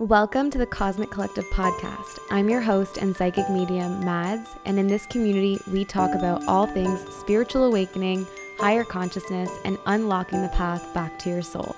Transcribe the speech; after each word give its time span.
Welcome 0.00 0.50
to 0.52 0.56
the 0.56 0.64
Cosmic 0.64 1.10
Collective 1.10 1.44
podcast. 1.50 2.20
I'm 2.30 2.48
your 2.48 2.62
host 2.62 2.96
and 2.96 3.14
psychic 3.14 3.50
medium, 3.50 4.02
Madds, 4.02 4.48
and 4.64 4.78
in 4.78 4.86
this 4.86 5.04
community, 5.04 5.60
we 5.70 5.84
talk 5.84 6.14
about 6.14 6.42
all 6.48 6.66
things 6.66 7.04
spiritual 7.16 7.64
awakening, 7.64 8.26
higher 8.58 8.82
consciousness, 8.82 9.50
and 9.66 9.76
unlocking 9.84 10.40
the 10.40 10.48
path 10.48 10.94
back 10.94 11.18
to 11.18 11.28
your 11.28 11.42
soul. 11.42 11.76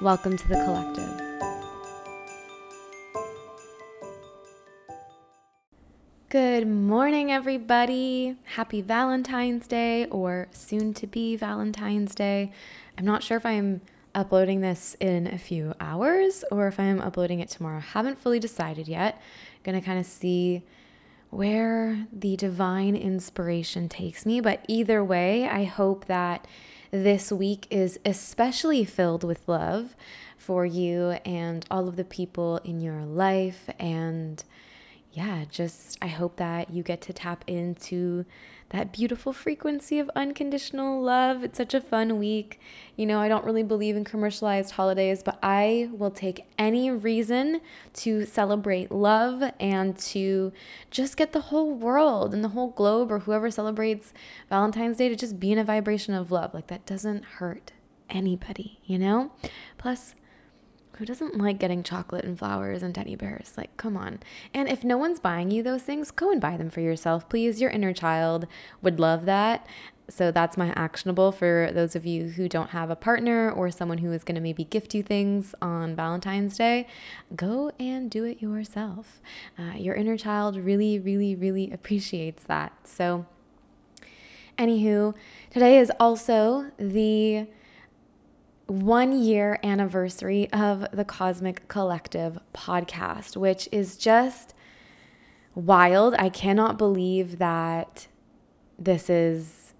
Welcome 0.00 0.38
to 0.38 0.48
the 0.48 0.54
collective. 0.54 1.20
Good 6.30 6.66
morning, 6.66 7.30
everybody. 7.30 8.36
Happy 8.54 8.80
Valentine's 8.80 9.66
Day 9.66 10.06
or 10.06 10.48
soon 10.52 10.94
to 10.94 11.06
be 11.06 11.36
Valentine's 11.36 12.14
Day. 12.14 12.52
I'm 12.96 13.04
not 13.04 13.22
sure 13.22 13.36
if 13.36 13.44
I'm 13.44 13.82
uploading 14.14 14.60
this 14.60 14.96
in 15.00 15.26
a 15.26 15.38
few 15.38 15.74
hours 15.80 16.44
or 16.50 16.68
if 16.68 16.78
I'm 16.80 17.00
uploading 17.00 17.40
it 17.40 17.48
tomorrow. 17.48 17.80
Haven't 17.80 18.20
fully 18.20 18.38
decided 18.38 18.88
yet. 18.88 19.20
Gonna 19.62 19.80
kind 19.80 19.98
of 19.98 20.06
see 20.06 20.62
where 21.30 22.06
the 22.12 22.36
divine 22.36 22.96
inspiration 22.96 23.88
takes 23.88 24.26
me. 24.26 24.40
But 24.40 24.64
either 24.68 25.02
way, 25.02 25.48
I 25.48 25.64
hope 25.64 26.06
that 26.06 26.46
this 26.90 27.30
week 27.30 27.66
is 27.70 28.00
especially 28.04 28.84
filled 28.84 29.22
with 29.22 29.46
love 29.46 29.94
for 30.36 30.66
you 30.66 31.10
and 31.24 31.64
all 31.70 31.88
of 31.88 31.96
the 31.96 32.04
people 32.04 32.58
in 32.64 32.80
your 32.80 33.04
life 33.04 33.70
and 33.78 34.42
yeah, 35.12 35.44
just 35.50 35.98
I 36.00 36.06
hope 36.06 36.36
that 36.36 36.70
you 36.70 36.82
get 36.82 37.00
to 37.02 37.12
tap 37.12 37.44
into 37.46 38.24
that 38.70 38.92
beautiful 38.92 39.32
frequency 39.32 39.98
of 39.98 40.10
unconditional 40.14 41.02
love. 41.02 41.42
It's 41.44 41.58
such 41.58 41.74
a 41.74 41.80
fun 41.80 42.18
week. 42.18 42.60
You 42.96 43.04
know, 43.04 43.20
I 43.20 43.28
don't 43.28 43.44
really 43.44 43.62
believe 43.64 43.96
in 43.96 44.04
commercialized 44.04 44.72
holidays, 44.72 45.22
but 45.22 45.38
I 45.42 45.90
will 45.92 46.10
take 46.10 46.46
any 46.56 46.90
reason 46.90 47.60
to 47.94 48.24
celebrate 48.24 48.92
love 48.92 49.52
and 49.58 49.98
to 49.98 50.52
just 50.90 51.16
get 51.16 51.32
the 51.32 51.40
whole 51.40 51.74
world 51.74 52.32
and 52.32 52.44
the 52.44 52.48
whole 52.50 52.70
globe 52.70 53.10
or 53.10 53.20
whoever 53.20 53.50
celebrates 53.50 54.12
Valentine's 54.48 54.96
Day 54.96 55.08
to 55.08 55.16
just 55.16 55.40
be 55.40 55.50
in 55.50 55.58
a 55.58 55.64
vibration 55.64 56.14
of 56.14 56.30
love. 56.30 56.54
Like 56.54 56.68
that 56.68 56.86
doesn't 56.86 57.24
hurt 57.24 57.72
anybody, 58.08 58.78
you 58.84 58.98
know? 58.98 59.32
Plus, 59.78 60.14
who 61.00 61.06
doesn't 61.06 61.38
like 61.38 61.58
getting 61.58 61.82
chocolate 61.82 62.26
and 62.26 62.38
flowers 62.38 62.82
and 62.82 62.94
teddy 62.94 63.16
bears? 63.16 63.54
Like, 63.56 63.74
come 63.78 63.96
on. 63.96 64.18
And 64.52 64.68
if 64.68 64.84
no 64.84 64.98
one's 64.98 65.18
buying 65.18 65.50
you 65.50 65.62
those 65.62 65.82
things, 65.82 66.10
go 66.10 66.30
and 66.30 66.42
buy 66.42 66.58
them 66.58 66.68
for 66.68 66.82
yourself, 66.82 67.26
please. 67.26 67.58
Your 67.58 67.70
inner 67.70 67.94
child 67.94 68.46
would 68.82 69.00
love 69.00 69.24
that. 69.24 69.66
So 70.10 70.30
that's 70.30 70.58
my 70.58 70.74
actionable 70.76 71.32
for 71.32 71.70
those 71.72 71.96
of 71.96 72.04
you 72.04 72.28
who 72.28 72.50
don't 72.50 72.70
have 72.70 72.90
a 72.90 72.96
partner 72.96 73.50
or 73.50 73.70
someone 73.70 73.96
who 73.96 74.12
is 74.12 74.24
going 74.24 74.34
to 74.34 74.42
maybe 74.42 74.64
gift 74.64 74.94
you 74.94 75.02
things 75.02 75.54
on 75.62 75.96
Valentine's 75.96 76.58
Day. 76.58 76.86
Go 77.34 77.72
and 77.80 78.10
do 78.10 78.24
it 78.24 78.42
yourself. 78.42 79.22
Uh, 79.58 79.78
your 79.78 79.94
inner 79.94 80.18
child 80.18 80.56
really, 80.56 80.98
really, 80.98 81.34
really 81.34 81.70
appreciates 81.72 82.44
that. 82.44 82.74
So, 82.84 83.24
anywho, 84.58 85.14
today 85.48 85.78
is 85.78 85.90
also 85.98 86.72
the 86.76 87.46
one 88.70 89.20
year 89.20 89.58
anniversary 89.64 90.48
of 90.52 90.86
the 90.92 91.04
Cosmic 91.04 91.66
Collective 91.66 92.38
podcast, 92.54 93.36
which 93.36 93.68
is 93.72 93.96
just 93.96 94.54
wild. 95.56 96.14
I 96.14 96.28
cannot 96.28 96.78
believe 96.78 97.38
that 97.38 98.06
this 98.78 99.10
is 99.10 99.74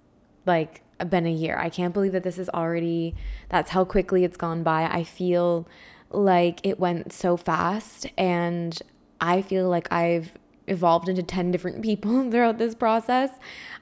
like 0.45 0.83
been 1.09 1.25
a 1.25 1.33
year. 1.33 1.57
I 1.57 1.69
can't 1.69 1.95
believe 1.95 2.11
that 2.13 2.25
this 2.25 2.37
is 2.37 2.51
already, 2.51 3.15
that's 3.49 3.71
how 3.71 3.85
quickly 3.85 4.25
it's 4.25 4.37
gone 4.37 4.65
by. 4.65 4.83
I 4.83 5.05
feel 5.05 5.69
like 6.11 6.61
it 6.67 6.81
went 6.81 7.13
so 7.13 7.37
fast 7.37 8.09
and 8.19 8.77
I 9.21 9.41
feel 9.41 9.69
like 9.69 9.91
I've 9.93 10.33
evolved 10.67 11.09
into 11.09 11.23
10 11.23 11.51
different 11.51 11.83
people 11.83 12.31
throughout 12.31 12.59
this 12.59 12.75
process. 12.75 13.31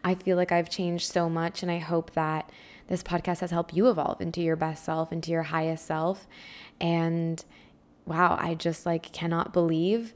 I 0.05 0.15
feel 0.15 0.37
like 0.37 0.53
I've 0.53 0.71
changed 0.71 1.11
so 1.11 1.29
much 1.29 1.63
and 1.63 1.71
I 1.71 1.79
hope 1.79 2.13
that 2.13 2.51
this 2.89 3.03
podcast 3.03 3.41
has 3.41 3.51
helped 3.51 3.75
you 3.75 3.89
evolve 3.89 4.21
into 4.21 4.41
your 4.41 4.57
best 4.57 4.85
self, 4.85 5.13
into 5.13 5.31
your 5.31 5.45
highest 5.45 5.87
self. 5.87 6.27
And 6.81 7.45
wow, 8.07 8.37
I 8.41 8.55
just 8.55 8.87
like 8.87 9.13
cannot 9.13 9.53
believe 9.53 10.15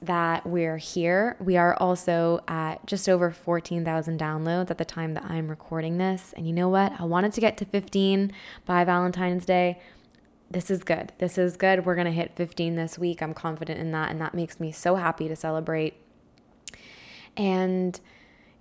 that 0.00 0.46
we're 0.46 0.76
here. 0.76 1.36
We 1.40 1.56
are 1.56 1.74
also 1.76 2.42
at 2.46 2.84
just 2.86 3.08
over 3.08 3.30
14,000 3.30 4.20
downloads 4.20 4.70
at 4.70 4.78
the 4.78 4.84
time 4.84 5.14
that 5.14 5.24
I'm 5.24 5.48
recording 5.48 5.98
this. 5.98 6.34
And 6.36 6.46
you 6.46 6.52
know 6.52 6.68
what? 6.68 6.92
I 6.98 7.04
wanted 7.04 7.32
to 7.32 7.40
get 7.40 7.56
to 7.58 7.64
15 7.64 8.32
by 8.66 8.84
Valentine's 8.84 9.46
Day. 9.46 9.80
This 10.54 10.70
is 10.70 10.84
good. 10.84 11.12
This 11.18 11.36
is 11.36 11.56
good. 11.56 11.84
We're 11.84 11.96
going 11.96 12.06
to 12.06 12.12
hit 12.12 12.36
15 12.36 12.76
this 12.76 12.96
week. 12.96 13.20
I'm 13.20 13.34
confident 13.34 13.80
in 13.80 13.90
that. 13.90 14.12
And 14.12 14.20
that 14.20 14.34
makes 14.34 14.60
me 14.60 14.70
so 14.70 14.94
happy 14.94 15.26
to 15.26 15.34
celebrate. 15.34 15.94
And 17.36 17.98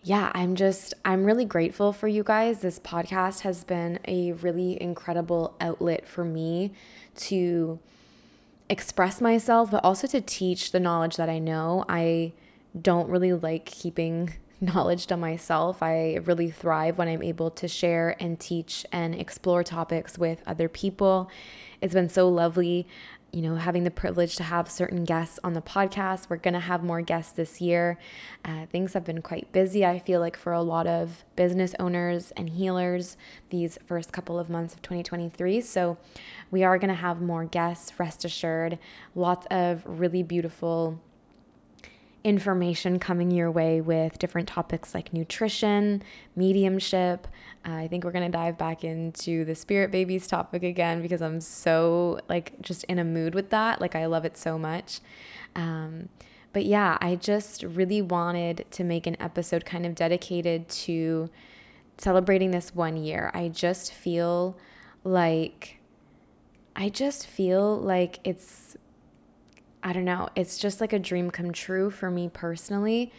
yeah, 0.01 0.31
I'm 0.33 0.55
just, 0.55 0.95
I'm 1.05 1.23
really 1.23 1.45
grateful 1.45 1.93
for 1.93 2.07
you 2.07 2.23
guys. 2.23 2.61
This 2.61 2.79
podcast 2.79 3.41
has 3.41 3.63
been 3.63 3.99
a 4.07 4.31
really 4.31 4.81
incredible 4.81 5.55
outlet 5.61 6.07
for 6.07 6.25
me 6.25 6.73
to 7.17 7.77
express 8.69 9.21
myself, 9.21 9.69
but 9.69 9.83
also 9.83 10.07
to 10.07 10.19
teach 10.19 10.71
the 10.71 10.79
knowledge 10.79 11.15
that 11.17 11.29
I 11.29 11.37
know. 11.37 11.85
I 11.87 12.33
don't 12.81 13.07
really 13.07 13.33
like 13.33 13.65
keeping 13.65 14.33
knowledge 14.63 15.07
to 15.07 15.17
myself. 15.17 15.83
I 15.83 16.19
really 16.23 16.49
thrive 16.49 16.97
when 16.97 17.07
I'm 17.07 17.23
able 17.23 17.51
to 17.51 17.67
share 17.67 18.15
and 18.19 18.39
teach 18.39 18.85
and 18.91 19.13
explore 19.13 19.63
topics 19.63 20.17
with 20.17 20.41
other 20.47 20.69
people. 20.69 21.29
It's 21.81 21.93
been 21.93 22.09
so 22.09 22.29
lovely 22.29 22.87
you 23.33 23.41
know, 23.41 23.55
having 23.55 23.83
the 23.83 23.89
privilege 23.89 24.35
to 24.35 24.43
have 24.43 24.69
certain 24.69 25.05
guests 25.05 25.39
on 25.43 25.53
the 25.53 25.61
podcast. 25.61 26.29
We're 26.29 26.37
going 26.37 26.53
to 26.53 26.59
have 26.59 26.83
more 26.83 27.01
guests 27.01 27.31
this 27.31 27.59
year. 27.59 27.97
Uh, 28.45 28.67
things 28.67 28.93
have 28.93 29.03
been 29.03 29.23
quite 29.23 29.51
busy, 29.51 29.83
I 29.83 29.97
feel 29.97 30.19
like, 30.19 30.37
for 30.37 30.53
a 30.53 30.61
lot 30.61 30.85
of 30.85 31.25
business 31.35 31.73
owners 31.79 32.31
and 32.37 32.47
healers 32.51 33.17
these 33.49 33.79
first 33.87 34.11
couple 34.11 34.37
of 34.37 34.51
months 34.51 34.75
of 34.75 34.83
2023. 34.83 35.61
So 35.61 35.97
we 36.51 36.63
are 36.63 36.77
going 36.77 36.89
to 36.89 36.93
have 36.93 37.21
more 37.21 37.43
guests, 37.43 37.99
rest 37.99 38.23
assured. 38.23 38.77
Lots 39.15 39.47
of 39.49 39.81
really 39.87 40.21
beautiful 40.21 41.01
information 42.23 42.99
coming 42.99 43.31
your 43.31 43.51
way 43.51 43.81
with 43.81 44.17
different 44.17 44.47
topics 44.47 44.93
like 44.93 45.13
nutrition, 45.13 46.01
mediumship. 46.35 47.27
Uh, 47.67 47.73
I 47.73 47.87
think 47.87 48.03
we're 48.03 48.11
going 48.11 48.29
to 48.29 48.35
dive 48.35 48.57
back 48.57 48.83
into 48.83 49.43
the 49.45 49.55
spirit 49.55 49.91
babies 49.91 50.27
topic 50.27 50.63
again 50.63 51.01
because 51.01 51.21
I'm 51.21 51.41
so 51.41 52.19
like 52.29 52.59
just 52.61 52.83
in 52.85 52.99
a 52.99 53.03
mood 53.03 53.35
with 53.35 53.49
that. 53.49 53.81
Like 53.81 53.95
I 53.95 54.05
love 54.05 54.25
it 54.25 54.37
so 54.37 54.57
much. 54.57 54.99
Um, 55.55 56.09
but 56.53 56.65
yeah, 56.65 56.97
I 57.01 57.15
just 57.15 57.63
really 57.63 58.01
wanted 58.01 58.65
to 58.71 58.83
make 58.83 59.07
an 59.07 59.17
episode 59.19 59.65
kind 59.65 59.85
of 59.85 59.95
dedicated 59.95 60.69
to 60.69 61.29
celebrating 61.97 62.51
this 62.51 62.73
one 62.73 62.95
year. 62.95 63.31
I 63.33 63.49
just 63.49 63.91
feel 63.91 64.57
like 65.03 65.79
I 66.75 66.89
just 66.89 67.27
feel 67.27 67.77
like 67.77 68.19
it's 68.23 68.77
I 69.83 69.93
don't 69.93 70.05
know, 70.05 70.29
it's 70.35 70.57
just 70.57 70.79
like 70.79 70.93
a 70.93 70.99
dream 70.99 71.29
come 71.29 71.51
true 71.51 71.91
for 71.91 72.09
me 72.09 72.29
personally. 72.33 73.11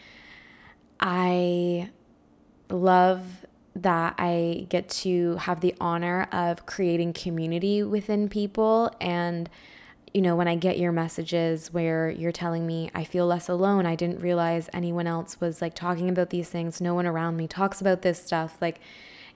I 0.99 1.91
love 2.71 3.45
that 3.77 4.15
I 4.19 4.67
get 4.71 4.89
to 4.89 5.37
have 5.37 5.61
the 5.61 5.75
honor 5.81 6.29
of 6.33 6.65
creating 6.65 7.13
community 7.13 7.83
within 7.83 8.29
people. 8.29 8.91
And, 9.01 9.51
you 10.15 10.23
know, 10.23 10.37
when 10.37 10.49
I 10.49 10.55
get 10.55 10.79
your 10.79 10.93
messages 10.93 11.73
where 11.73 12.09
you're 12.09 12.33
telling 12.33 12.67
me 12.67 12.91
I 12.95 13.05
feel 13.05 13.27
less 13.27 13.49
alone, 13.49 13.85
I 13.85 13.97
didn't 13.97 14.21
realize 14.21 14.71
anyone 14.73 15.07
else 15.07 15.41
was 15.41 15.61
like 15.61 15.75
talking 15.75 16.09
about 16.09 16.31
these 16.31 16.49
things, 16.49 16.81
no 16.81 16.95
one 16.95 17.07
around 17.07 17.37
me 17.37 17.47
talks 17.49 17.81
about 17.81 18.03
this 18.03 18.25
stuff. 18.25 18.57
Like, 18.61 18.81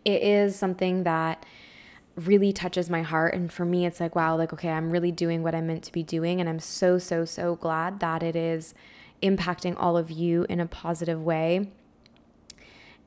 it 0.04 0.22
is 0.22 0.56
something 0.56 1.02
that 1.02 1.44
really 2.26 2.52
touches 2.52 2.90
my 2.90 3.02
heart. 3.02 3.34
And 3.34 3.52
for 3.52 3.64
me, 3.64 3.86
it's 3.86 4.00
like, 4.00 4.16
wow, 4.16 4.36
like, 4.36 4.52
okay, 4.52 4.70
I'm 4.70 4.90
really 4.90 5.12
doing 5.12 5.42
what 5.42 5.54
I'm 5.54 5.66
meant 5.66 5.84
to 5.84 5.92
be 5.92 6.02
doing. 6.02 6.40
And 6.40 6.48
I'm 6.48 6.60
so, 6.60 6.98
so, 6.98 7.24
so 7.24 7.56
glad 7.56 8.00
that 8.00 8.22
it 8.22 8.36
is 8.36 8.74
impacting 9.22 9.74
all 9.78 9.96
of 9.96 10.10
you 10.10 10.46
in 10.48 10.60
a 10.60 10.66
positive 10.66 11.22
way. 11.22 11.68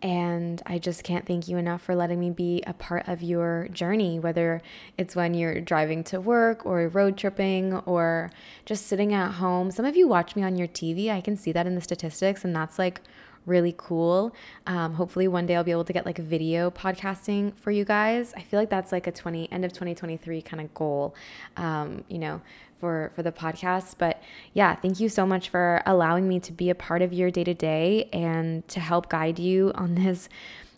And 0.04 0.64
I 0.66 0.80
just 0.80 1.04
can't 1.04 1.28
thank 1.28 1.48
you 1.48 1.58
enough 1.58 1.84
for 1.84 1.96
letting 1.96 2.20
me 2.20 2.32
be 2.32 2.64
a 2.66 2.74
part 2.74 3.08
of 3.08 3.22
your 3.22 3.68
journey, 3.72 4.18
whether 4.20 4.62
it's 4.98 5.16
when 5.16 5.36
you're 5.36 5.62
driving 5.62 6.04
to 6.06 6.20
work 6.20 6.66
or 6.66 6.88
road 6.88 7.18
tripping 7.18 7.76
or 7.86 8.32
just 8.66 8.88
sitting 8.88 9.14
at 9.14 9.34
home. 9.34 9.70
Some 9.70 9.86
of 9.86 9.96
you 9.96 10.08
watch 10.08 10.36
me 10.36 10.42
on 10.42 10.56
your 10.56 10.68
TV. 10.68 11.12
I 11.12 11.22
can 11.22 11.38
see 11.38 11.52
that 11.52 11.68
in 11.68 11.76
the 11.76 11.82
statistics, 11.82 12.44
and 12.44 12.56
that's 12.56 12.80
like 12.80 13.02
really 13.46 13.74
cool. 13.78 14.34
Um, 14.68 14.94
hopefully, 14.94 15.28
one 15.28 15.46
day 15.46 15.56
I'll 15.56 15.64
be 15.64 15.72
able 15.72 15.86
to 15.86 15.94
get 15.94 16.06
like 16.06 16.18
video 16.18 16.72
podcasting 16.72 17.56
for 17.56 17.72
you 17.72 17.86
guys. 17.86 18.34
I 18.36 18.42
feel 18.42 18.60
like 18.60 18.70
that's 18.70 18.92
like 18.92 19.08
a 19.08 19.12
20 19.12 19.52
end 19.52 19.66
of 19.66 19.74
2023 19.74 20.42
kind 20.42 20.62
of 20.62 20.74
goal, 20.74 21.16
um, 21.58 22.04
you 22.08 22.20
know, 22.20 22.42
for 22.80 23.12
for 23.16 23.24
the 23.24 23.32
podcast. 23.32 23.96
But 23.98 24.22
yeah, 24.54 24.76
thank 24.76 25.00
you 25.00 25.10
so 25.10 25.26
much 25.26 25.50
for 25.50 25.82
allowing 25.86 26.28
me 26.28 26.40
to 26.42 26.52
be 26.52 26.70
a 26.70 26.76
part 26.76 27.02
of 27.02 27.14
your 27.14 27.32
day 27.32 27.44
to 27.44 27.54
day 27.54 28.10
and 28.14 28.68
to 28.70 28.80
help 28.80 29.10
guide 29.10 29.40
you 29.40 29.72
on 29.76 29.96
this 29.96 30.30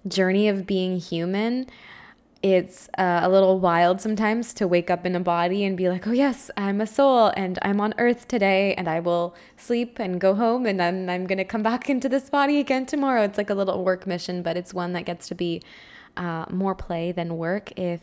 journey 0.08 0.48
of 0.48 0.66
being 0.68 1.00
human. 1.00 1.68
It's 2.44 2.90
uh, 2.98 3.22
a 3.24 3.30
little 3.30 3.58
wild 3.58 4.02
sometimes 4.02 4.54
to 4.56 4.68
wake 4.68 4.90
up 4.92 5.06
in 5.06 5.16
a 5.16 5.20
body 5.22 5.64
and 5.64 5.78
be 5.78 5.88
like, 5.88 6.06
oh, 6.06 6.12
yes, 6.12 6.52
I'm 6.58 6.82
a 6.82 6.86
soul 6.86 7.32
and 7.38 7.58
I'm 7.62 7.80
on 7.80 7.94
earth 7.98 8.28
today 8.28 8.74
and 8.74 8.90
I 8.90 9.00
will 9.00 9.34
sleep 9.56 9.98
and 9.98 10.20
go 10.20 10.36
home 10.36 10.66
and 10.66 10.78
then 10.78 11.10
I'm 11.10 11.26
going 11.26 11.38
to 11.38 11.46
come 11.46 11.64
back 11.64 11.90
into 11.90 12.10
this 12.10 12.30
body 12.30 12.60
again 12.60 12.86
tomorrow. 12.86 13.24
It's 13.24 13.38
like 13.38 13.50
a 13.50 13.56
little 13.56 13.86
work 13.86 14.06
mission, 14.06 14.44
but 14.44 14.58
it's 14.58 14.74
one 14.74 14.92
that 14.92 15.06
gets 15.06 15.30
to 15.30 15.36
be 15.36 15.62
uh, 16.18 16.46
more 16.52 16.76
play 16.76 17.14
than 17.14 17.38
work 17.38 17.72
if 17.80 18.02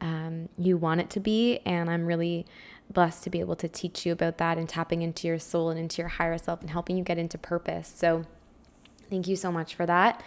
um, 0.00 0.48
you 0.58 0.76
want 0.76 1.00
it 1.00 1.08
to 1.10 1.20
be. 1.20 1.60
And 1.64 1.88
I'm 1.88 2.06
really 2.06 2.44
blessed 2.90 3.22
to 3.22 3.30
be 3.30 3.38
able 3.38 3.56
to 3.56 3.68
teach 3.68 4.04
you 4.04 4.12
about 4.12 4.38
that 4.38 4.58
and 4.58 4.68
tapping 4.68 5.02
into 5.02 5.28
your 5.28 5.38
soul 5.38 5.70
and 5.70 5.78
into 5.78 6.02
your 6.02 6.08
higher 6.08 6.38
self 6.38 6.60
and 6.60 6.70
helping 6.70 6.96
you 6.98 7.04
get 7.04 7.18
into 7.18 7.38
purpose. 7.38 7.92
So, 7.96 8.24
thank 9.08 9.28
you 9.28 9.36
so 9.36 9.52
much 9.52 9.76
for 9.76 9.86
that. 9.86 10.24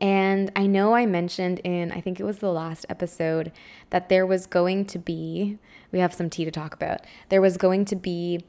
And 0.00 0.50
I 0.56 0.66
know 0.66 0.94
I 0.94 1.06
mentioned 1.06 1.60
in, 1.60 1.92
I 1.92 2.00
think 2.00 2.20
it 2.20 2.24
was 2.24 2.38
the 2.38 2.52
last 2.52 2.84
episode, 2.88 3.52
that 3.90 4.08
there 4.08 4.26
was 4.26 4.46
going 4.46 4.86
to 4.86 4.98
be, 4.98 5.58
we 5.92 6.00
have 6.00 6.12
some 6.12 6.28
tea 6.28 6.44
to 6.44 6.50
talk 6.50 6.74
about, 6.74 7.00
there 7.28 7.40
was 7.40 7.56
going 7.56 7.84
to 7.86 7.96
be 7.96 8.44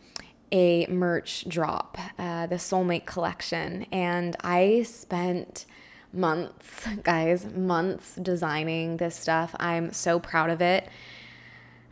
a 0.52 0.86
merch 0.88 1.46
drop, 1.48 1.98
uh, 2.18 2.48
the 2.48 2.56
Soulmate 2.56 3.06
collection. 3.06 3.86
And 3.92 4.36
I 4.42 4.84
spent 4.84 5.66
months, 6.12 6.88
guys, 7.04 7.46
months 7.46 8.16
designing 8.16 8.98
this 8.98 9.16
stuff. 9.16 9.56
I'm 9.60 9.94
so 9.94 10.20
proud 10.20 10.50
of 10.50 10.62
it. 10.62 10.88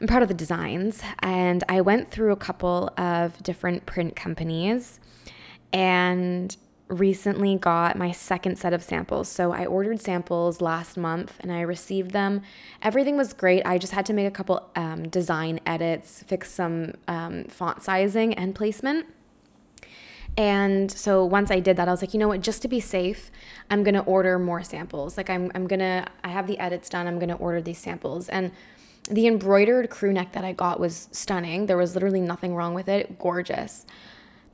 I'm 0.02 0.08
proud 0.08 0.24
of 0.24 0.28
the 0.28 0.34
designs. 0.34 1.02
And 1.20 1.64
I 1.70 1.82
went 1.82 2.10
through 2.10 2.32
a 2.32 2.38
couple 2.38 2.92
of 2.98 3.42
different 3.44 3.86
print 3.86 4.16
companies 4.16 5.00
and 5.72 6.56
recently 6.90 7.56
got 7.58 7.98
my 7.98 8.12
second 8.12 8.58
set 8.58 8.74
of 8.74 8.84
samples. 8.84 9.30
So 9.30 9.52
I 9.52 9.66
ordered 9.66 10.02
samples 10.02 10.62
last 10.62 10.98
month 10.98 11.38
and 11.40 11.52
I 11.52 11.62
received 11.62 12.12
them. 12.12 12.42
Everything 12.82 13.18
was 13.18 13.34
great. 13.34 13.66
I 13.66 13.78
just 13.78 13.94
had 13.94 14.06
to 14.08 14.14
make 14.14 14.28
a 14.28 14.32
couple 14.32 14.70
um, 14.76 15.08
design 15.08 15.60
edits, 15.66 16.24
fix 16.24 16.52
some 16.52 16.94
um, 17.08 17.46
font 17.46 17.84
sizing 17.84 18.34
and 18.34 18.54
placement. 18.54 19.08
And 20.36 20.92
so 20.92 21.24
once 21.24 21.52
I 21.52 21.60
did 21.60 21.78
that, 21.78 21.88
I 21.88 21.92
was 21.92 22.02
like, 22.02 22.14
you 22.14 22.20
know 22.20 22.28
what, 22.28 22.42
just 22.42 22.62
to 22.64 22.68
be 22.68 22.80
safe, 22.80 23.30
I'm 23.70 23.84
gonna 23.84 24.02
order 24.02 24.40
more 24.40 24.64
samples. 24.64 25.16
Like 25.16 25.30
I'm, 25.30 25.52
I'm 25.54 25.68
gonna, 25.68 26.08
I 26.24 26.30
have 26.30 26.48
the 26.48 26.58
edits 26.58 26.90
done, 26.90 27.08
I'm 27.08 27.20
gonna 27.20 27.36
order 27.36 27.62
these 27.62 27.78
samples. 27.78 28.30
And 28.30 28.52
the 29.10 29.28
embroidered 29.28 29.90
crew 29.90 30.12
neck 30.12 30.32
that 30.32 30.44
I 30.44 30.54
got 30.54 30.80
was 30.80 31.08
stunning. 31.12 31.68
There 31.68 31.78
was 31.78 31.94
literally 31.94 32.22
nothing 32.22 32.56
wrong 32.56 32.74
with 32.74 32.88
it, 32.88 33.20
gorgeous. 33.20 33.86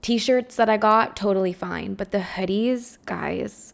T-shirts 0.01 0.55
that 0.55 0.69
I 0.69 0.77
got 0.77 1.15
totally 1.15 1.53
fine, 1.53 1.93
but 1.93 2.11
the 2.11 2.19
hoodies, 2.19 2.97
guys, 3.05 3.73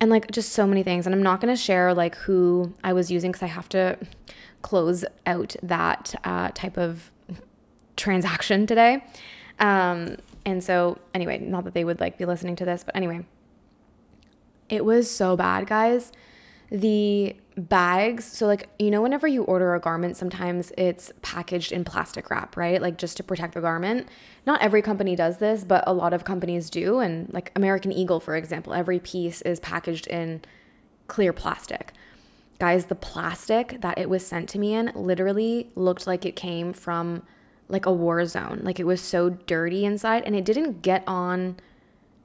and 0.00 0.10
like 0.10 0.30
just 0.30 0.52
so 0.52 0.66
many 0.66 0.82
things. 0.82 1.06
And 1.06 1.14
I'm 1.14 1.22
not 1.22 1.40
gonna 1.40 1.56
share 1.56 1.94
like 1.94 2.16
who 2.16 2.74
I 2.82 2.92
was 2.92 3.10
using 3.10 3.30
because 3.30 3.42
I 3.42 3.48
have 3.48 3.68
to 3.70 3.98
close 4.62 5.04
out 5.26 5.54
that 5.62 6.14
uh, 6.24 6.50
type 6.54 6.76
of 6.76 7.10
transaction 7.96 8.66
today. 8.66 9.04
Um, 9.58 10.16
and 10.44 10.62
so, 10.62 10.98
anyway, 11.14 11.38
not 11.38 11.64
that 11.64 11.74
they 11.74 11.84
would 11.84 12.00
like 12.00 12.18
be 12.18 12.24
listening 12.24 12.56
to 12.56 12.64
this, 12.64 12.82
but 12.82 12.96
anyway, 12.96 13.24
it 14.68 14.84
was 14.84 15.10
so 15.10 15.36
bad, 15.36 15.66
guys 15.66 16.10
the 16.72 17.36
bags. 17.54 18.24
So 18.24 18.46
like 18.46 18.70
you 18.78 18.90
know 18.90 19.02
whenever 19.02 19.28
you 19.28 19.42
order 19.44 19.74
a 19.74 19.80
garment 19.80 20.16
sometimes 20.16 20.72
it's 20.78 21.12
packaged 21.20 21.70
in 21.70 21.84
plastic 21.84 22.30
wrap 22.30 22.56
right? 22.56 22.80
Like 22.80 22.96
just 22.96 23.18
to 23.18 23.22
protect 23.22 23.52
the 23.52 23.60
garment. 23.60 24.08
Not 24.46 24.62
every 24.62 24.80
company 24.80 25.14
does 25.14 25.36
this 25.36 25.64
but 25.64 25.84
a 25.86 25.92
lot 25.92 26.14
of 26.14 26.24
companies 26.24 26.70
do. 26.70 26.98
And 27.00 27.32
like 27.32 27.52
american 27.54 27.92
eagle 27.92 28.20
for 28.20 28.36
example 28.36 28.72
every 28.72 28.98
piece 28.98 29.42
is 29.42 29.60
packaged 29.60 30.06
in 30.06 30.40
clear 31.08 31.34
plastic. 31.34 31.92
Guys 32.58 32.86
the 32.86 32.94
plastic 32.94 33.82
that 33.82 33.98
it 33.98 34.08
was 34.08 34.26
sent 34.26 34.48
to 34.48 34.58
me 34.58 34.72
in 34.72 34.92
literally 34.94 35.70
looked 35.74 36.06
like 36.06 36.24
it 36.24 36.36
came 36.36 36.72
from 36.72 37.22
like 37.68 37.84
a 37.84 37.92
war 37.92 38.24
zone. 38.24 38.60
Like 38.62 38.80
it 38.80 38.86
was 38.86 39.02
so 39.02 39.28
dirty 39.28 39.84
inside 39.84 40.22
and 40.24 40.34
it 40.34 40.46
didn't 40.46 40.80
get 40.80 41.04
on 41.06 41.56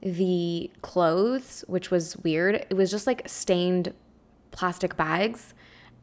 the 0.00 0.70
clothes 0.80 1.66
which 1.66 1.90
was 1.90 2.16
weird. 2.16 2.54
It 2.54 2.74
was 2.74 2.90
just 2.90 3.06
like 3.06 3.28
stained 3.28 3.92
plastic 4.50 4.96
bags. 4.96 5.54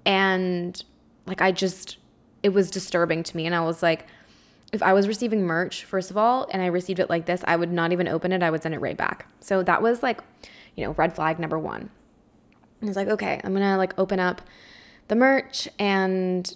And 0.05 0.81
like, 1.25 1.41
I 1.41 1.51
just, 1.51 1.97
it 2.43 2.49
was 2.49 2.69
disturbing 2.69 3.23
to 3.23 3.35
me. 3.35 3.45
And 3.45 3.55
I 3.55 3.61
was 3.61 3.81
like, 3.81 4.05
if 4.71 4.83
I 4.83 4.93
was 4.93 5.07
receiving 5.07 5.43
merch, 5.43 5.85
first 5.85 6.11
of 6.11 6.17
all, 6.17 6.47
and 6.51 6.61
I 6.61 6.67
received 6.67 6.99
it 6.99 7.09
like 7.09 7.25
this, 7.25 7.43
I 7.47 7.55
would 7.55 7.71
not 7.71 7.91
even 7.91 8.07
open 8.07 8.31
it. 8.31 8.43
I 8.43 8.51
would 8.51 8.61
send 8.61 8.75
it 8.75 8.79
right 8.79 8.97
back. 8.97 9.27
So 9.39 9.63
that 9.63 9.81
was 9.81 10.03
like, 10.03 10.21
you 10.75 10.83
know, 10.83 10.91
red 10.93 11.15
flag 11.15 11.39
number 11.39 11.57
one. 11.57 11.89
And 12.81 12.83
I 12.83 12.85
was 12.87 12.97
like, 12.97 13.07
okay, 13.07 13.39
I'm 13.43 13.53
gonna 13.53 13.77
like 13.77 13.97
open 13.97 14.19
up 14.19 14.41
the 15.07 15.15
merch 15.15 15.67
and 15.79 16.55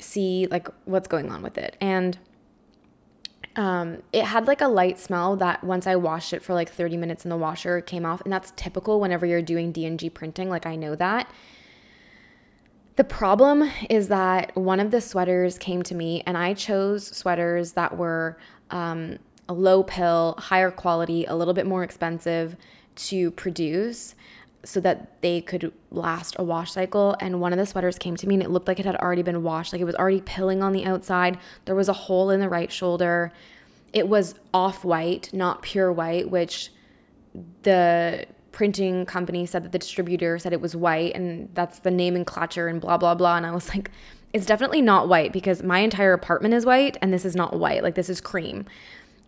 see 0.00 0.48
like 0.50 0.68
what's 0.84 1.08
going 1.08 1.30
on 1.30 1.42
with 1.42 1.56
it. 1.56 1.76
And 1.80 2.18
um, 3.56 4.02
it 4.12 4.24
had 4.24 4.46
like 4.46 4.60
a 4.60 4.68
light 4.68 4.98
smell 4.98 5.34
that 5.36 5.64
once 5.64 5.86
I 5.86 5.96
washed 5.96 6.32
it 6.32 6.42
for 6.42 6.52
like 6.52 6.70
30 6.70 6.96
minutes 6.98 7.24
in 7.24 7.30
the 7.30 7.36
washer, 7.36 7.78
it 7.78 7.86
came 7.86 8.04
off. 8.04 8.20
And 8.20 8.32
that's 8.32 8.52
typical 8.54 9.00
whenever 9.00 9.24
you're 9.24 9.42
doing 9.42 9.72
DTG 9.72 10.12
printing. 10.12 10.50
Like 10.50 10.66
I 10.66 10.76
know 10.76 10.94
that. 10.94 11.30
The 12.96 13.04
problem 13.04 13.70
is 13.90 14.08
that 14.08 14.56
one 14.56 14.80
of 14.80 14.90
the 14.90 15.00
sweaters 15.02 15.58
came 15.58 15.82
to 15.82 15.94
me, 15.94 16.22
and 16.26 16.36
I 16.36 16.54
chose 16.54 17.14
sweaters 17.14 17.72
that 17.72 17.96
were 17.96 18.38
um, 18.70 19.18
a 19.48 19.52
low 19.52 19.82
pill, 19.82 20.34
higher 20.38 20.70
quality, 20.70 21.24
a 21.26 21.34
little 21.34 21.52
bit 21.52 21.66
more 21.66 21.82
expensive 21.82 22.56
to 22.96 23.30
produce 23.32 24.14
so 24.66 24.80
that 24.80 25.22
they 25.22 25.40
could 25.40 25.72
last 25.90 26.34
a 26.38 26.42
wash 26.42 26.72
cycle. 26.72 27.16
And 27.20 27.40
one 27.40 27.52
of 27.52 27.58
the 27.58 27.66
sweaters 27.66 27.98
came 27.98 28.16
to 28.16 28.26
me 28.26 28.34
and 28.34 28.42
it 28.42 28.50
looked 28.50 28.66
like 28.66 28.80
it 28.80 28.86
had 28.86 28.96
already 28.96 29.22
been 29.22 29.42
washed. 29.42 29.72
Like 29.72 29.80
it 29.80 29.84
was 29.84 29.94
already 29.94 30.20
pilling 30.20 30.62
on 30.62 30.72
the 30.72 30.84
outside. 30.84 31.38
There 31.66 31.74
was 31.76 31.88
a 31.88 31.92
hole 31.92 32.30
in 32.30 32.40
the 32.40 32.48
right 32.48 32.70
shoulder. 32.70 33.32
It 33.92 34.08
was 34.08 34.34
off 34.52 34.84
white, 34.84 35.32
not 35.32 35.62
pure 35.62 35.92
white, 35.92 36.30
which 36.30 36.70
the 37.62 38.26
printing 38.50 39.06
company 39.06 39.46
said 39.46 39.62
that 39.62 39.70
the 39.70 39.78
distributor 39.78 40.38
said 40.38 40.52
it 40.52 40.60
was 40.60 40.74
white 40.74 41.14
and 41.14 41.48
that's 41.54 41.78
the 41.80 41.90
name 41.90 42.16
and 42.16 42.26
nomenclature 42.26 42.66
and 42.66 42.80
blah, 42.80 42.96
blah, 42.96 43.14
blah. 43.14 43.36
And 43.36 43.46
I 43.46 43.52
was 43.52 43.68
like, 43.68 43.90
it's 44.32 44.46
definitely 44.46 44.82
not 44.82 45.08
white 45.08 45.32
because 45.32 45.62
my 45.62 45.78
entire 45.78 46.12
apartment 46.12 46.54
is 46.54 46.66
white 46.66 46.96
and 47.00 47.12
this 47.12 47.24
is 47.24 47.36
not 47.36 47.58
white. 47.58 47.84
Like 47.84 47.94
this 47.94 48.08
is 48.08 48.20
cream 48.20 48.66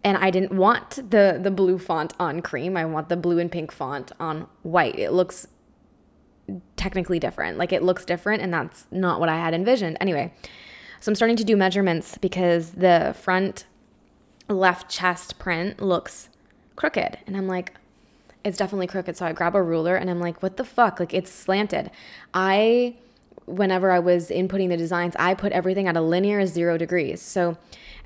and 0.05 0.17
I 0.17 0.31
didn't 0.31 0.53
want 0.53 1.11
the 1.11 1.39
the 1.43 1.51
blue 1.51 1.79
font 1.79 2.13
on 2.19 2.41
cream. 2.43 2.77
I 2.77 2.85
want 2.85 3.09
the 3.09 3.17
blue 3.17 3.39
and 3.39 3.51
pink 3.51 3.73
font 3.73 4.13
on 4.21 4.47
white. 4.63 4.99
It 4.99 5.13
looks 5.13 5.49
technically 6.77 7.19
different. 7.19 7.59
Like 7.59 7.73
it 7.73 7.83
looks 7.83 8.05
different 8.05 8.43
and 8.43 8.53
that's 8.53 8.87
not 8.91 9.21
what 9.21 9.29
I 9.29 9.37
had 9.37 9.55
envisioned. 9.55 9.99
Anyway, 10.01 10.33
so 11.01 11.11
I'm 11.11 11.17
starting 11.17 11.37
to 11.37 11.45
do 11.45 11.57
measurements 11.57 12.19
because 12.19 12.73
the 12.73 13.15
front 13.19 13.67
left 14.49 14.91
chest 14.91 15.39
print 15.39 15.81
looks 15.81 16.31
crooked 16.77 17.19
and 17.27 17.37
I'm 17.37 17.47
like 17.47 17.75
it's 18.45 18.57
definitely 18.57 18.87
crooked. 18.87 19.17
So 19.17 19.27
I 19.27 19.33
grab 19.33 19.55
a 19.55 19.63
ruler 19.63 19.97
and 19.97 20.09
I'm 20.09 20.21
like 20.21 20.43
what 20.43 20.57
the 20.57 20.65
fuck? 20.65 21.01
Like 21.01 21.13
it's 21.13 21.31
slanted. 21.31 21.91
I 22.33 22.95
whenever 23.45 23.91
I 23.91 23.99
was 23.99 24.29
inputting 24.29 24.69
the 24.69 24.77
designs, 24.77 25.17
I 25.19 25.35
put 25.35 25.53
everything 25.53 25.89
at 25.89 25.97
a 25.97 26.01
linear 26.01 26.47
0 26.47 26.79
degrees. 26.79 27.21
So 27.21 27.57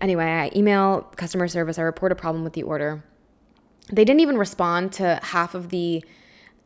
Anyway, 0.03 0.27
I 0.27 0.51
email 0.55 1.03
customer 1.17 1.49
service, 1.49 1.79
I 1.79 1.83
report 1.83 2.13
a 2.13 2.17
problem 2.17 2.45
with 2.45 2.53
the 2.53 2.65
order. 2.65 3.05
They 3.91 4.05
didn't 4.05 4.21
even 4.21 4.37
respond 4.37 4.93
to 4.95 5.21
half 5.23 5.55
of 5.55 5.71
the 5.71 6.05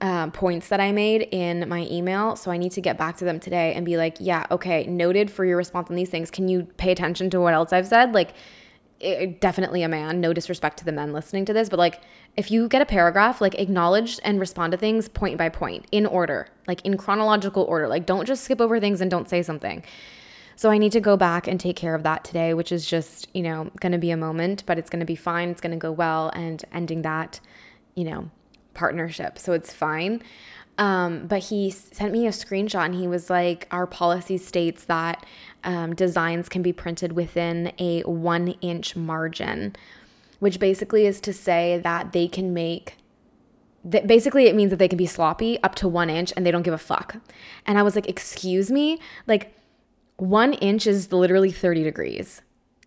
uh, 0.01 0.29
points 0.31 0.69
that 0.69 0.81
I 0.81 0.91
made 0.91 1.29
in 1.31 1.69
my 1.69 1.87
email. 1.91 2.37
So 2.37 2.51
I 2.51 2.57
need 2.57 2.73
to 2.73 2.81
get 2.81 2.99
back 2.99 3.17
to 3.19 3.25
them 3.25 3.39
today 3.39 3.75
and 3.75 3.85
be 3.85 3.97
like, 3.97 4.17
yeah, 4.21 4.47
okay, 4.51 4.87
noted 4.87 5.31
for 5.31 5.45
your 5.45 5.57
response 5.57 5.91
on 5.91 5.97
these 5.97 6.09
things. 6.09 6.31
Can 6.31 6.49
you 6.49 6.65
pay 6.77 6.93
attention 6.93 7.31
to 7.31 7.41
what 7.41 7.55
else 7.55 7.73
I've 7.73 7.87
said? 7.87 8.15
Like, 8.15 8.35
it, 9.01 9.41
definitely 9.41 9.83
a 9.83 9.89
man. 9.89 10.21
No 10.21 10.33
disrespect 10.33 10.79
to 10.79 10.85
the 10.87 10.93
men 10.93 11.13
listening 11.13 11.45
to 11.47 11.53
this, 11.53 11.69
but 11.69 11.79
like, 11.79 12.01
if 12.37 12.51
you 12.51 12.69
get 12.69 12.81
a 12.81 12.87
paragraph, 12.87 13.43
like, 13.43 13.55
acknowledge 13.59 14.19
and 14.25 14.41
respond 14.41 14.73
to 14.73 14.79
things 14.79 15.09
point 15.09 15.37
by 15.37 15.51
point 15.51 15.87
in 15.93 16.07
order, 16.07 16.49
like 16.67 16.81
in 16.83 16.97
chronological 16.97 17.65
order. 17.65 17.89
Like, 17.89 18.07
don't 18.07 18.27
just 18.27 18.45
skip 18.45 18.61
over 18.61 18.81
things 18.81 19.03
and 19.03 19.11
don't 19.11 19.29
say 19.29 19.43
something. 19.43 19.83
So 20.57 20.71
I 20.71 20.79
need 20.79 20.93
to 20.93 21.01
go 21.01 21.19
back 21.19 21.47
and 21.47 21.61
take 21.61 21.77
care 21.77 21.95
of 21.95 22.03
that 22.05 22.25
today, 22.25 22.55
which 22.55 22.73
is 22.73 22.87
just, 22.87 23.29
you 23.35 23.43
know, 23.43 23.71
going 23.81 23.93
to 23.93 23.99
be 23.99 24.11
a 24.11 24.17
moment, 24.17 24.65
but 24.65 24.79
it's 24.79 24.89
going 24.89 25.01
to 25.01 25.07
be 25.07 25.15
fine. 25.15 25.51
It's 25.51 25.61
going 25.61 25.73
to 25.73 25.79
go 25.79 25.93
well 25.93 26.31
and 26.31 26.65
ending 26.73 27.03
that, 27.03 27.41
you 27.95 28.05
know, 28.05 28.31
partnership. 28.73 29.39
So 29.39 29.53
it's 29.53 29.73
fine. 29.73 30.23
Um, 30.79 31.27
but 31.27 31.45
he 31.45 31.71
sent 31.71 32.13
me 32.13 32.27
a 32.27 32.31
screenshot 32.31 32.87
and 32.87 32.95
he 32.95 33.07
was 33.07 33.29
like, 33.29 33.69
Our 33.71 33.87
policy 33.87 34.39
states 34.39 34.85
that 34.85 35.25
um, 35.63 35.95
designs 35.95 36.49
can 36.49 36.63
be 36.63 36.73
printed 36.73 37.13
within 37.13 37.73
a 37.79 38.01
one 38.03 38.49
inch 38.61 38.97
margin, 38.97 39.77
which 40.39 40.59
basically 40.59 41.07
is 41.07 41.21
to 41.21 41.33
say 41.33 41.79
that 41.83 42.13
they 42.13 42.29
can 42.29 42.55
make 42.55 42.97
that 43.85 44.09
basically 44.09 44.47
it 44.47 44.57
means 44.57 44.71
that 44.71 44.79
they 44.79 44.89
can 44.89 44.97
be 44.97 45.07
sloppy 45.07 45.63
up 45.63 45.77
to 45.77 45.87
one 45.87 46.11
inch 46.11 46.33
and 46.37 46.45
they 46.45 46.51
don't 46.51 46.63
give 46.63 46.75
a 46.75 46.79
fuck. 46.79 47.19
And 47.67 47.79
I 47.79 47.83
was 47.83 47.95
like, 47.95 48.09
excuse 48.09 48.69
me? 48.69 48.99
Like, 49.29 49.55
one 50.17 50.55
inch 50.55 50.87
is 50.87 51.13
literally 51.13 51.51
30 51.51 51.83
degrees. 51.85 52.43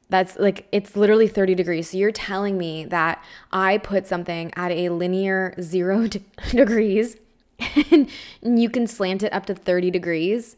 That's 0.10 0.38
like, 0.38 0.68
it's 0.72 0.96
literally 0.96 1.28
30 1.28 1.54
degrees. 1.54 1.92
So 1.92 1.98
you're 1.98 2.12
telling 2.12 2.58
me 2.58 2.86
that 2.86 3.24
I 3.52 3.78
put 3.78 4.08
something 4.08 4.52
at 4.56 4.72
a 4.72 4.90
linear 4.90 5.54
zero 5.62 6.08
degrees 6.50 7.18
and 7.92 8.10
you 8.42 8.70
can 8.70 8.88
slant 8.88 9.22
it 9.22 9.34
up 9.34 9.46
to 9.48 9.56
30 9.56 9.92
degrees. 9.92 10.56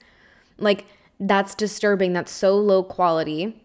Like, 0.57 0.85
that's 1.19 1.53
disturbing. 1.53 2.13
That's 2.13 2.31
so 2.31 2.55
low 2.57 2.83
quality. 2.83 3.61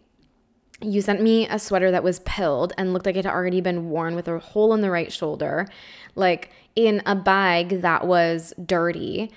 You 0.82 1.00
sent 1.00 1.22
me 1.22 1.48
a 1.48 1.58
sweater 1.58 1.90
that 1.90 2.04
was 2.04 2.18
pilled 2.20 2.72
and 2.76 2.92
looked 2.92 3.06
like 3.06 3.16
it 3.16 3.24
had 3.24 3.32
already 3.32 3.62
been 3.62 3.88
worn 3.88 4.14
with 4.14 4.28
a 4.28 4.38
hole 4.38 4.74
in 4.74 4.82
the 4.82 4.90
right 4.90 5.10
shoulder, 5.10 5.66
like 6.14 6.50
in 6.74 7.02
a 7.06 7.14
bag 7.14 7.80
that 7.80 8.06
was 8.06 8.52
dirty. 8.62 9.32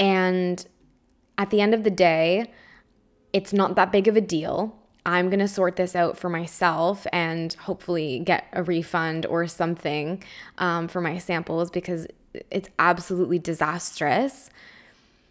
And 0.00 0.64
at 1.36 1.50
the 1.50 1.60
end 1.60 1.74
of 1.74 1.84
the 1.84 1.90
day, 1.90 2.50
it's 3.32 3.52
not 3.52 3.76
that 3.76 3.92
big 3.92 4.08
of 4.08 4.16
a 4.16 4.20
deal. 4.20 4.76
I'm 5.04 5.30
going 5.30 5.40
to 5.40 5.48
sort 5.48 5.76
this 5.76 5.96
out 5.96 6.16
for 6.16 6.28
myself 6.28 7.06
and 7.12 7.52
hopefully 7.54 8.20
get 8.20 8.46
a 8.52 8.62
refund 8.62 9.26
or 9.26 9.46
something 9.48 10.22
um, 10.58 10.86
for 10.86 11.00
my 11.00 11.18
samples 11.18 11.70
because 11.70 12.06
it's 12.50 12.68
absolutely 12.78 13.38
disastrous. 13.38 14.48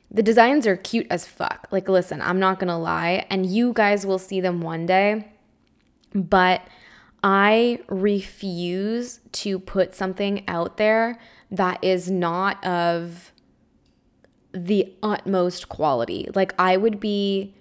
The 0.10 0.24
designs 0.24 0.68
are 0.68 0.76
cute 0.76 1.08
as 1.10 1.26
fuck. 1.26 1.70
Like, 1.72 1.88
listen, 1.88 2.22
I'm 2.22 2.40
not 2.40 2.60
going 2.60 2.68
to 2.68 2.76
lie, 2.76 3.26
and 3.30 3.46
you 3.46 3.72
guys 3.72 4.06
will 4.06 4.20
see 4.20 4.42
them 4.42 4.60
one 4.60 4.86
day, 4.86 5.32
but 6.14 6.62
I 7.24 7.80
refuse 7.88 9.22
to 9.32 9.58
put 9.58 9.96
something 9.96 10.44
out 10.50 10.76
there 10.76 11.18
that 11.50 11.82
is 11.82 12.12
not 12.12 12.62
of 12.66 13.32
the 14.52 14.92
utmost 15.02 15.70
quality. 15.70 16.28
Like, 16.36 16.54
I 16.60 16.76
would 16.76 17.00
be 17.00 17.54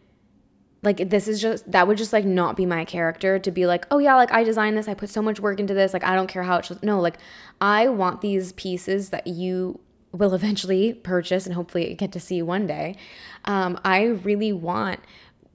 like 0.83 1.11
this 1.11 1.29
is 1.29 1.41
just 1.41 1.71
that 1.71 1.87
would 1.87 1.99
just 1.99 2.13
like 2.13 2.25
not 2.25 2.57
be 2.57 2.65
my 2.65 2.85
character 2.85 3.39
to 3.39 3.51
be 3.51 3.67
like 3.67 3.87
oh 3.91 3.99
yeah 3.99 4.17
like 4.17 4.33
i 4.33 4.43
designed 4.45 4.77
this. 4.77 4.89
I 4.89 4.95
put 4.95 5.11
so 5.11 5.23
much 5.23 5.41
work 5.41 5.61
into 5.61 5.75
this. 5.75 5.93
Like 5.93 6.05
i 6.05 6.15
don't 6.15 6.27
care 6.27 6.43
how 6.43 6.59
it's 6.59 6.69
just 6.69 6.83
no 6.83 7.01
like 7.01 7.19
i 7.61 7.89
want 7.89 8.21
these 8.21 8.53
pieces 8.53 9.11
that 9.11 9.27
you 9.27 9.81
will 10.13 10.35
eventually 10.41 10.95
purchase 10.95 11.47
and 11.47 11.55
hopefully 11.55 11.95
get 11.95 12.13
to 12.13 12.21
see 12.21 12.43
one 12.43 12.67
day. 12.67 12.97
Um, 13.45 13.79
i 13.85 14.05
really 14.05 14.53
want 14.53 15.01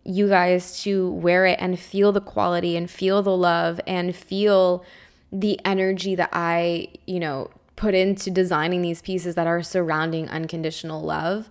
you 0.04 0.30
guys 0.30 0.82
to 0.84 1.10
wear 1.12 1.48
it 1.48 1.58
and 1.60 1.80
feel 1.80 2.12
the 2.12 2.22
quality 2.22 2.78
and 2.78 2.90
feel 2.90 3.24
the 3.24 3.36
love 3.36 3.82
and 3.88 4.16
feel 4.16 4.86
the 5.32 5.60
energy 5.66 6.14
that 6.14 6.30
i 6.32 6.88
you 7.08 7.20
know 7.20 7.50
put 7.76 7.94
into 7.94 8.32
designing 8.32 8.82
these 8.82 9.02
pieces 9.02 9.36
that 9.36 9.48
are 9.48 9.62
surrounding 9.62 10.30
unconditional 10.30 11.02
love. 11.02 11.50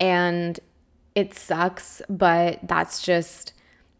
And 0.00 0.58
it 1.18 1.34
sucks, 1.34 2.00
but 2.08 2.60
that's 2.62 3.02
just 3.02 3.52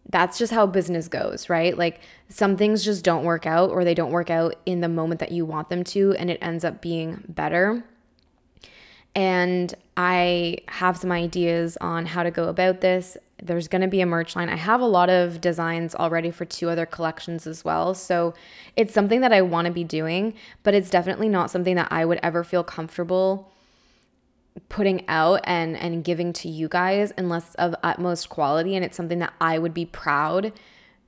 that's 0.09 0.39
just 0.39 0.53
how 0.53 0.67
business 0.67 1.09
goes, 1.09 1.51
right? 1.51 1.77
Like 1.77 2.01
some 2.29 2.57
things 2.57 2.85
just 2.85 3.05
don't 3.05 3.25
work 3.25 3.45
out 3.45 3.71
or 3.71 3.85
they 3.85 3.93
don't 3.93 4.13
work 4.13 4.31
out 4.31 4.55
in 4.65 4.81
the 4.81 4.89
moment 4.89 5.19
that 5.19 5.33
you 5.33 5.45
want 5.45 5.69
them 5.69 5.83
to 5.85 6.15
and 6.15 6.31
it 6.31 6.39
ends 6.41 6.65
up 6.65 6.81
being 6.81 7.25
better. 7.29 7.85
And 9.17 9.75
I 9.97 10.59
have 10.69 10.97
some 10.97 11.11
ideas 11.11 11.77
on 11.81 12.07
how 12.07 12.23
to 12.23 12.31
go 12.31 12.49
about 12.49 12.83
this. 12.83 13.17
There's 13.43 13.67
going 13.67 13.83
to 13.83 13.89
be 13.89 14.01
a 14.01 14.07
merch 14.07 14.37
line. 14.37 14.49
I 14.49 14.57
have 14.57 14.81
a 14.81 14.87
lot 14.87 15.11
of 15.11 15.41
designs 15.41 15.97
already 15.97 16.31
for 16.31 16.45
two 16.45 16.71
other 16.71 16.87
collections 16.87 17.49
as 17.49 17.65
well. 17.65 17.95
So 17.95 18.33
it's 18.77 18.95
something 18.95 19.21
that 19.23 19.33
I 19.33 19.43
want 19.43 19.67
to 19.67 19.73
be 19.73 19.85
doing, 19.85 20.35
but 20.63 20.73
it's 20.73 20.89
definitely 20.89 21.29
not 21.29 21.51
something 21.51 21.75
that 21.75 21.89
I 21.91 22.05
would 22.05 22.21
ever 22.23 22.45
feel 22.45 22.63
comfortable 22.63 23.53
putting 24.69 25.07
out 25.09 25.41
and 25.45 25.77
and 25.77 26.05
giving 26.05 26.33
to 26.33 26.49
you 26.49 26.69
guys 26.69 27.13
unless 27.17 27.55
of 27.57 27.75
utmost 27.83 28.29
quality 28.29 28.75
and 28.75 28.85
it's 28.85 28.97
something 28.97 29.19
that 29.19 29.35
I 29.41 29.59
would 29.59 29.75
be 29.75 29.87
proud 29.87 30.53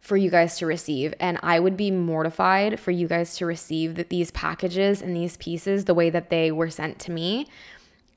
for 0.00 0.16
you 0.16 0.30
guys 0.30 0.56
to 0.58 0.66
receive. 0.66 1.14
And 1.20 1.38
I 1.42 1.60
would 1.60 1.76
be 1.76 1.90
mortified 1.90 2.80
for 2.80 2.90
you 2.90 3.06
guys 3.06 3.36
to 3.36 3.46
receive 3.46 3.96
that 3.96 4.08
these 4.08 4.30
packages 4.30 5.02
and 5.02 5.14
these 5.14 5.36
pieces 5.36 5.84
the 5.84 5.94
way 5.94 6.10
that 6.10 6.30
they 6.30 6.50
were 6.50 6.70
sent 6.70 6.98
to 7.00 7.12
me. 7.12 7.46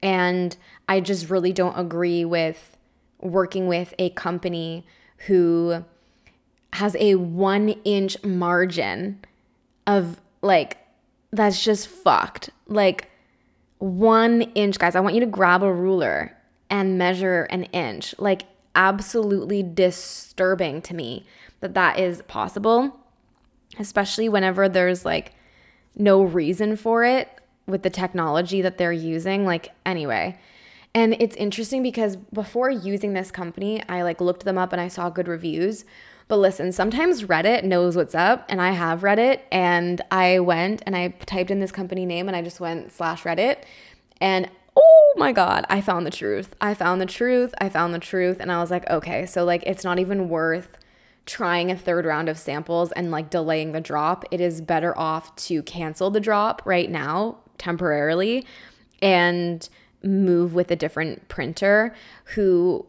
And 0.01 0.55
I 0.87 1.01
just 1.01 1.29
really 1.29 1.53
don't 1.53 1.77
agree 1.77 2.25
with 2.25 2.77
working 3.19 3.67
with 3.67 3.93
a 3.99 4.09
company 4.11 4.85
who 5.27 5.83
has 6.73 6.95
a 6.99 7.15
1 7.15 7.69
inch 7.69 8.21
margin 8.23 9.23
of 9.85 10.19
like 10.41 10.77
that's 11.31 11.63
just 11.63 11.87
fucked. 11.87 12.49
Like 12.67 13.09
one 13.83 14.43
inch, 14.55 14.79
guys. 14.79 14.95
I 14.95 15.01
want 15.01 15.13
you 15.13 15.19
to 15.21 15.27
grab 15.27 15.61
a 15.61 15.71
ruler 15.71 16.37
and 16.69 16.97
measure 16.97 17.43
an 17.43 17.63
inch. 17.65 18.15
Like, 18.17 18.43
absolutely 18.75 19.61
disturbing 19.61 20.81
to 20.83 20.95
me 20.95 21.25
that 21.59 21.73
that 21.73 21.99
is 21.99 22.21
possible, 22.23 22.97
especially 23.77 24.29
whenever 24.29 24.69
there's 24.69 25.05
like 25.05 25.33
no 25.95 26.23
reason 26.23 26.75
for 26.75 27.03
it 27.03 27.29
with 27.67 27.83
the 27.83 27.89
technology 27.89 28.61
that 28.61 28.77
they're 28.77 28.93
using. 28.93 29.45
Like, 29.45 29.73
anyway. 29.85 30.39
And 30.95 31.15
it's 31.19 31.35
interesting 31.35 31.83
because 31.83 32.15
before 32.15 32.69
using 32.69 33.13
this 33.13 33.31
company, 33.31 33.83
I 33.89 34.03
like 34.03 34.21
looked 34.21 34.45
them 34.45 34.57
up 34.57 34.71
and 34.71 34.81
I 34.81 34.87
saw 34.87 35.09
good 35.09 35.27
reviews. 35.27 35.83
But 36.27 36.37
listen, 36.37 36.71
sometimes 36.71 37.23
Reddit 37.23 37.63
knows 37.63 37.95
what's 37.95 38.15
up, 38.15 38.45
and 38.49 38.61
I 38.61 38.71
have 38.71 39.01
Reddit, 39.01 39.41
and 39.51 40.01
I 40.09 40.39
went 40.39 40.81
and 40.85 40.95
I 40.95 41.09
typed 41.25 41.51
in 41.51 41.59
this 41.59 41.71
company 41.71 42.05
name 42.05 42.27
and 42.27 42.35
I 42.35 42.41
just 42.41 42.59
went 42.59 42.91
slash 42.91 43.23
Reddit, 43.23 43.63
and 44.21 44.49
oh 44.75 45.13
my 45.17 45.31
God, 45.31 45.65
I 45.69 45.81
found 45.81 46.05
the 46.05 46.11
truth. 46.11 46.55
I 46.59 46.73
found 46.73 46.99
the 46.99 47.05
truth. 47.05 47.53
I 47.59 47.69
found 47.69 47.93
the 47.93 47.99
truth. 47.99 48.37
And 48.39 48.51
I 48.51 48.59
was 48.59 48.71
like, 48.71 48.89
okay, 48.89 49.25
so 49.25 49.43
like 49.43 49.63
it's 49.65 49.83
not 49.83 49.99
even 49.99 50.29
worth 50.29 50.77
trying 51.25 51.71
a 51.71 51.77
third 51.77 52.05
round 52.05 52.29
of 52.29 52.37
samples 52.37 52.91
and 52.93 53.11
like 53.11 53.29
delaying 53.29 53.71
the 53.71 53.81
drop. 53.81 54.25
It 54.31 54.41
is 54.41 54.61
better 54.61 54.97
off 54.97 55.35
to 55.37 55.63
cancel 55.63 56.09
the 56.09 56.19
drop 56.19 56.61
right 56.65 56.89
now 56.89 57.37
temporarily 57.57 58.45
and 59.01 59.67
move 60.03 60.53
with 60.53 60.69
a 60.71 60.75
different 60.75 61.29
printer 61.29 61.95
who 62.35 62.85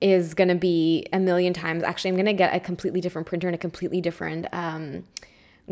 is 0.00 0.34
going 0.34 0.48
to 0.48 0.54
be 0.54 1.06
a 1.12 1.18
million 1.18 1.52
times. 1.52 1.82
Actually, 1.82 2.10
I'm 2.10 2.16
going 2.16 2.26
to 2.26 2.32
get 2.32 2.54
a 2.54 2.60
completely 2.60 3.00
different 3.00 3.26
printer 3.26 3.48
and 3.48 3.54
a 3.54 3.58
completely 3.58 4.00
different 4.00 4.46
um, 4.52 5.04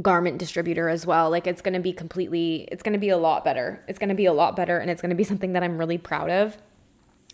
garment 0.02 0.38
distributor 0.38 0.88
as 0.88 1.06
well. 1.06 1.30
Like 1.30 1.47
it's 1.47 1.62
going 1.62 1.75
to 1.75 1.80
be 1.80 1.92
completely, 1.92 2.68
it's 2.73 2.83
going 2.83 2.92
to 2.92 2.99
be 2.99 3.09
a 3.09 3.16
lot 3.16 3.45
better. 3.45 3.83
It's 3.88 3.99
going 3.99 4.09
to 4.09 4.14
be 4.14 4.26
a 4.26 4.33
lot 4.33 4.56
better 4.56 4.78
and 4.78 4.90
it's 4.90 5.00
going 5.00 5.11
to 5.11 5.16
be 5.16 5.25
something 5.25 5.52
that 5.52 5.62
I'm 5.62 5.78
really 5.78 5.99
proud 5.99 6.30
of. 6.30 6.59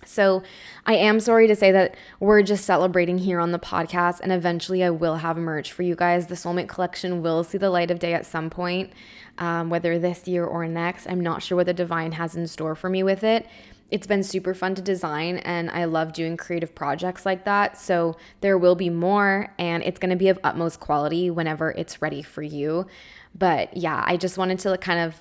So, 0.04 0.42
I 0.84 0.96
am 0.96 1.20
sorry 1.20 1.46
to 1.46 1.54
say 1.54 1.70
that 1.70 1.94
we're 2.18 2.42
just 2.42 2.64
celebrating 2.64 3.18
here 3.18 3.38
on 3.38 3.52
the 3.52 3.58
podcast, 3.58 4.18
and 4.20 4.32
eventually 4.32 4.82
I 4.82 4.90
will 4.90 5.16
have 5.16 5.36
merch 5.36 5.70
for 5.70 5.82
you 5.82 5.94
guys. 5.94 6.26
The 6.26 6.34
Soulmate 6.34 6.68
collection 6.68 7.22
will 7.22 7.44
see 7.44 7.58
the 7.58 7.70
light 7.70 7.90
of 7.90 8.00
day 8.00 8.12
at 8.12 8.26
some 8.26 8.50
point, 8.50 8.92
um, 9.38 9.70
whether 9.70 9.98
this 9.98 10.26
year 10.26 10.44
or 10.44 10.66
next. 10.66 11.06
I'm 11.06 11.20
not 11.20 11.42
sure 11.42 11.56
what 11.56 11.66
the 11.66 11.72
divine 11.72 12.12
has 12.12 12.34
in 12.34 12.48
store 12.48 12.74
for 12.74 12.90
me 12.90 13.04
with 13.04 13.22
it, 13.22 13.46
it's 13.92 14.06
been 14.06 14.22
super 14.22 14.54
fun 14.54 14.74
to 14.74 14.80
design 14.80 15.36
and 15.36 15.70
I 15.70 15.84
love 15.84 16.14
doing 16.14 16.38
creative 16.38 16.74
projects 16.74 17.26
like 17.26 17.44
that. 17.44 17.76
So 17.76 18.16
there 18.40 18.56
will 18.56 18.74
be 18.74 18.88
more 18.88 19.52
and 19.58 19.82
it's 19.82 19.98
going 19.98 20.10
to 20.10 20.16
be 20.16 20.28
of 20.28 20.38
utmost 20.42 20.80
quality 20.80 21.28
whenever 21.28 21.72
it's 21.72 22.00
ready 22.00 22.22
for 22.22 22.42
you. 22.42 22.86
But 23.34 23.76
yeah, 23.76 24.02
I 24.06 24.16
just 24.16 24.38
wanted 24.38 24.58
to 24.60 24.78
kind 24.78 24.98
of 24.98 25.16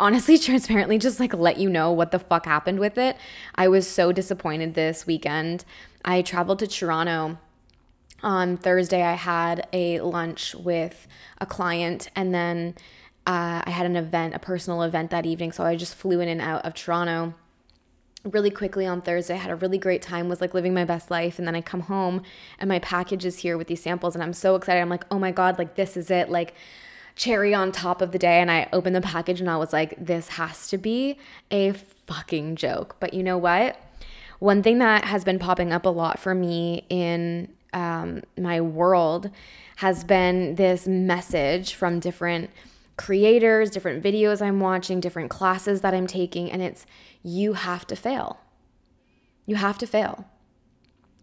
honestly 0.00 0.36
transparently 0.40 0.98
just 0.98 1.20
like 1.20 1.34
let 1.34 1.58
you 1.58 1.70
know 1.70 1.92
what 1.92 2.10
the 2.10 2.18
fuck 2.18 2.46
happened 2.46 2.80
with 2.80 2.98
it. 2.98 3.16
I 3.54 3.68
was 3.68 3.88
so 3.88 4.10
disappointed 4.10 4.74
this 4.74 5.06
weekend. 5.06 5.64
I 6.04 6.22
traveled 6.22 6.58
to 6.58 6.66
Toronto 6.66 7.38
on 8.24 8.56
Thursday. 8.56 9.04
I 9.04 9.14
had 9.14 9.68
a 9.72 10.00
lunch 10.00 10.52
with 10.56 11.06
a 11.38 11.46
client 11.46 12.10
and 12.16 12.34
then 12.34 12.74
uh, 13.24 13.62
I 13.64 13.70
had 13.70 13.86
an 13.86 13.94
event, 13.94 14.34
a 14.34 14.40
personal 14.40 14.82
event 14.82 15.12
that 15.12 15.26
evening. 15.26 15.52
So 15.52 15.62
I 15.62 15.76
just 15.76 15.94
flew 15.94 16.18
in 16.18 16.28
and 16.28 16.40
out 16.40 16.64
of 16.64 16.74
Toronto 16.74 17.32
really 18.32 18.50
quickly 18.50 18.86
on 18.86 19.00
Thursday. 19.00 19.34
I 19.34 19.38
had 19.38 19.50
a 19.50 19.56
really 19.56 19.78
great 19.78 20.02
time, 20.02 20.28
was 20.28 20.40
like 20.40 20.54
living 20.54 20.74
my 20.74 20.84
best 20.84 21.10
life. 21.10 21.38
And 21.38 21.46
then 21.46 21.54
I 21.54 21.60
come 21.60 21.80
home 21.80 22.22
and 22.58 22.68
my 22.68 22.78
package 22.80 23.24
is 23.24 23.38
here 23.38 23.56
with 23.56 23.68
these 23.68 23.82
samples. 23.82 24.14
And 24.14 24.22
I'm 24.22 24.32
so 24.32 24.54
excited. 24.56 24.80
I'm 24.80 24.88
like, 24.88 25.04
oh 25.10 25.18
my 25.18 25.30
God, 25.30 25.58
like 25.58 25.76
this 25.76 25.96
is 25.96 26.10
it. 26.10 26.28
Like, 26.28 26.54
cherry 27.16 27.54
on 27.54 27.72
top 27.72 28.02
of 28.02 28.12
the 28.12 28.18
day. 28.18 28.40
And 28.40 28.50
I 28.50 28.68
opened 28.72 28.94
the 28.94 29.00
package 29.00 29.40
and 29.40 29.50
I 29.50 29.56
was 29.56 29.72
like, 29.72 29.94
this 29.98 30.28
has 30.28 30.68
to 30.68 30.78
be 30.78 31.18
a 31.50 31.72
fucking 32.06 32.56
joke. 32.56 32.96
But 33.00 33.14
you 33.14 33.22
know 33.22 33.38
what? 33.38 33.80
One 34.38 34.62
thing 34.62 34.78
that 34.78 35.04
has 35.04 35.24
been 35.24 35.38
popping 35.38 35.72
up 35.72 35.86
a 35.86 35.88
lot 35.88 36.18
for 36.18 36.34
me 36.34 36.84
in 36.90 37.48
um, 37.72 38.22
my 38.36 38.60
world 38.60 39.30
has 39.76 40.04
been 40.04 40.54
this 40.56 40.86
message 40.86 41.74
from 41.74 42.00
different 42.00 42.50
creators, 42.96 43.70
different 43.70 44.02
videos 44.02 44.40
I'm 44.40 44.60
watching, 44.60 45.00
different 45.00 45.30
classes 45.30 45.82
that 45.82 45.94
I'm 45.94 46.06
taking, 46.06 46.50
and 46.50 46.62
it's 46.62 46.86
you 47.22 47.54
have 47.54 47.86
to 47.88 47.96
fail. 47.96 48.40
You 49.44 49.56
have 49.56 49.78
to 49.78 49.86
fail, 49.86 50.26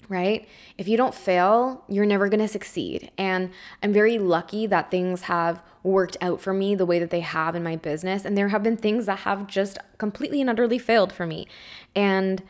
right? 0.07 0.47
If 0.77 0.87
you 0.87 0.97
don't 0.97 1.15
fail, 1.15 1.83
you're 1.89 2.05
never 2.05 2.29
gonna 2.29 2.47
succeed. 2.47 3.11
And 3.17 3.51
I'm 3.81 3.91
very 3.91 4.19
lucky 4.19 4.67
that 4.67 4.91
things 4.91 5.23
have 5.23 5.61
worked 5.81 6.15
out 6.21 6.39
for 6.39 6.53
me 6.53 6.75
the 6.75 6.85
way 6.85 6.99
that 6.99 7.09
they 7.09 7.19
have 7.19 7.55
in 7.55 7.63
my 7.63 7.75
business. 7.75 8.23
And 8.23 8.37
there 8.37 8.49
have 8.49 8.63
been 8.63 8.77
things 8.77 9.05
that 9.07 9.19
have 9.19 9.47
just 9.47 9.77
completely 9.97 10.39
and 10.39 10.49
utterly 10.49 10.79
failed 10.79 11.11
for 11.11 11.25
me. 11.25 11.47
And, 11.95 12.41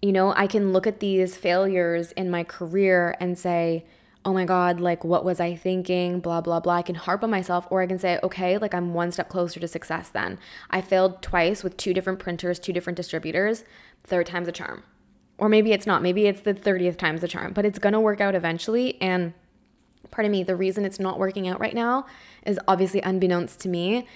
you 0.00 0.12
know, 0.12 0.32
I 0.36 0.46
can 0.46 0.72
look 0.72 0.86
at 0.86 1.00
these 1.00 1.36
failures 1.36 2.12
in 2.12 2.30
my 2.30 2.44
career 2.44 3.16
and 3.18 3.36
say, 3.36 3.84
oh 4.24 4.32
my 4.32 4.44
God, 4.44 4.80
like 4.80 5.04
what 5.04 5.24
was 5.24 5.38
I 5.38 5.54
thinking? 5.54 6.20
Blah, 6.20 6.40
blah, 6.40 6.60
blah. 6.60 6.74
I 6.74 6.82
can 6.82 6.94
harp 6.94 7.22
on 7.22 7.30
myself 7.30 7.66
or 7.70 7.82
I 7.82 7.86
can 7.86 7.98
say, 7.98 8.18
okay, 8.22 8.56
like 8.58 8.74
I'm 8.74 8.94
one 8.94 9.12
step 9.12 9.28
closer 9.28 9.60
to 9.60 9.68
success 9.68 10.08
then. 10.08 10.38
I 10.70 10.80
failed 10.80 11.20
twice 11.20 11.62
with 11.62 11.76
two 11.76 11.92
different 11.92 12.18
printers, 12.18 12.58
two 12.58 12.72
different 12.72 12.96
distributors. 12.96 13.64
Third 14.02 14.26
time's 14.26 14.48
a 14.48 14.52
charm. 14.52 14.82
Or 15.36 15.48
maybe 15.48 15.72
it's 15.72 15.86
not. 15.86 16.00
Maybe 16.02 16.26
it's 16.26 16.42
the 16.42 16.54
30th 16.54 16.96
time's 16.96 17.22
a 17.22 17.28
charm, 17.28 17.52
but 17.52 17.66
it's 17.66 17.78
going 17.78 17.92
to 17.92 18.00
work 18.00 18.20
out 18.20 18.34
eventually. 18.34 19.00
And 19.00 19.34
pardon 20.10 20.30
me, 20.32 20.42
the 20.42 20.56
reason 20.56 20.84
it's 20.84 21.00
not 21.00 21.18
working 21.18 21.48
out 21.48 21.60
right 21.60 21.74
now 21.74 22.06
is 22.46 22.58
obviously 22.68 23.00
unbeknownst 23.02 23.60
to 23.60 23.68
me. 23.68 24.06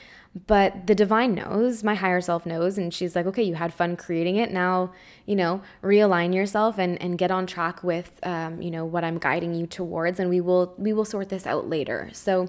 But 0.46 0.86
the 0.86 0.94
divine 0.94 1.34
knows, 1.34 1.82
my 1.82 1.94
higher 1.94 2.20
self 2.20 2.44
knows, 2.44 2.76
and 2.78 2.92
she's 2.92 3.16
like, 3.16 3.26
okay, 3.26 3.42
you 3.42 3.54
had 3.54 3.72
fun 3.72 3.96
creating 3.96 4.36
it. 4.36 4.52
Now, 4.52 4.92
you 5.26 5.34
know, 5.34 5.62
realign 5.82 6.34
yourself 6.34 6.78
and, 6.78 7.00
and 7.00 7.16
get 7.16 7.30
on 7.30 7.46
track 7.46 7.82
with, 7.82 8.18
um, 8.22 8.60
you 8.60 8.70
know, 8.70 8.84
what 8.84 9.04
I'm 9.04 9.18
guiding 9.18 9.54
you 9.54 9.66
towards, 9.66 10.20
and 10.20 10.28
we 10.28 10.40
will 10.40 10.74
we 10.76 10.92
will 10.92 11.04
sort 11.04 11.28
this 11.30 11.46
out 11.46 11.68
later. 11.68 12.10
So 12.12 12.48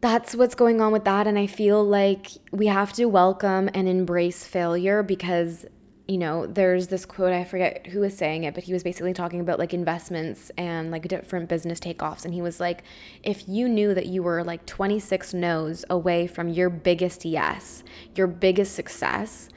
that's 0.00 0.34
what's 0.34 0.54
going 0.54 0.80
on 0.80 0.92
with 0.92 1.04
that, 1.04 1.26
and 1.26 1.38
I 1.38 1.46
feel 1.46 1.84
like 1.84 2.28
we 2.52 2.66
have 2.68 2.92
to 2.94 3.06
welcome 3.06 3.68
and 3.74 3.88
embrace 3.88 4.44
failure 4.44 5.02
because 5.02 5.66
you 6.10 6.18
know, 6.18 6.44
there's 6.44 6.88
this 6.88 7.06
quote, 7.06 7.32
I 7.32 7.44
forget 7.44 7.86
who 7.86 8.00
was 8.00 8.16
saying 8.16 8.42
it, 8.42 8.52
but 8.52 8.64
he 8.64 8.72
was 8.72 8.82
basically 8.82 9.14
talking 9.14 9.38
about 9.38 9.60
like 9.60 9.72
investments 9.72 10.50
and 10.58 10.90
like 10.90 11.06
different 11.06 11.48
business 11.48 11.78
takeoffs. 11.78 12.24
And 12.24 12.34
he 12.34 12.42
was 12.42 12.58
like, 12.58 12.82
if 13.22 13.48
you 13.48 13.68
knew 13.68 13.94
that 13.94 14.06
you 14.06 14.20
were 14.24 14.42
like 14.42 14.66
26 14.66 15.32
no's 15.34 15.84
away 15.88 16.26
from 16.26 16.48
your 16.48 16.68
biggest 16.68 17.24
yes, 17.24 17.84
your 18.16 18.26
biggest 18.26 18.74
success, 18.74 19.50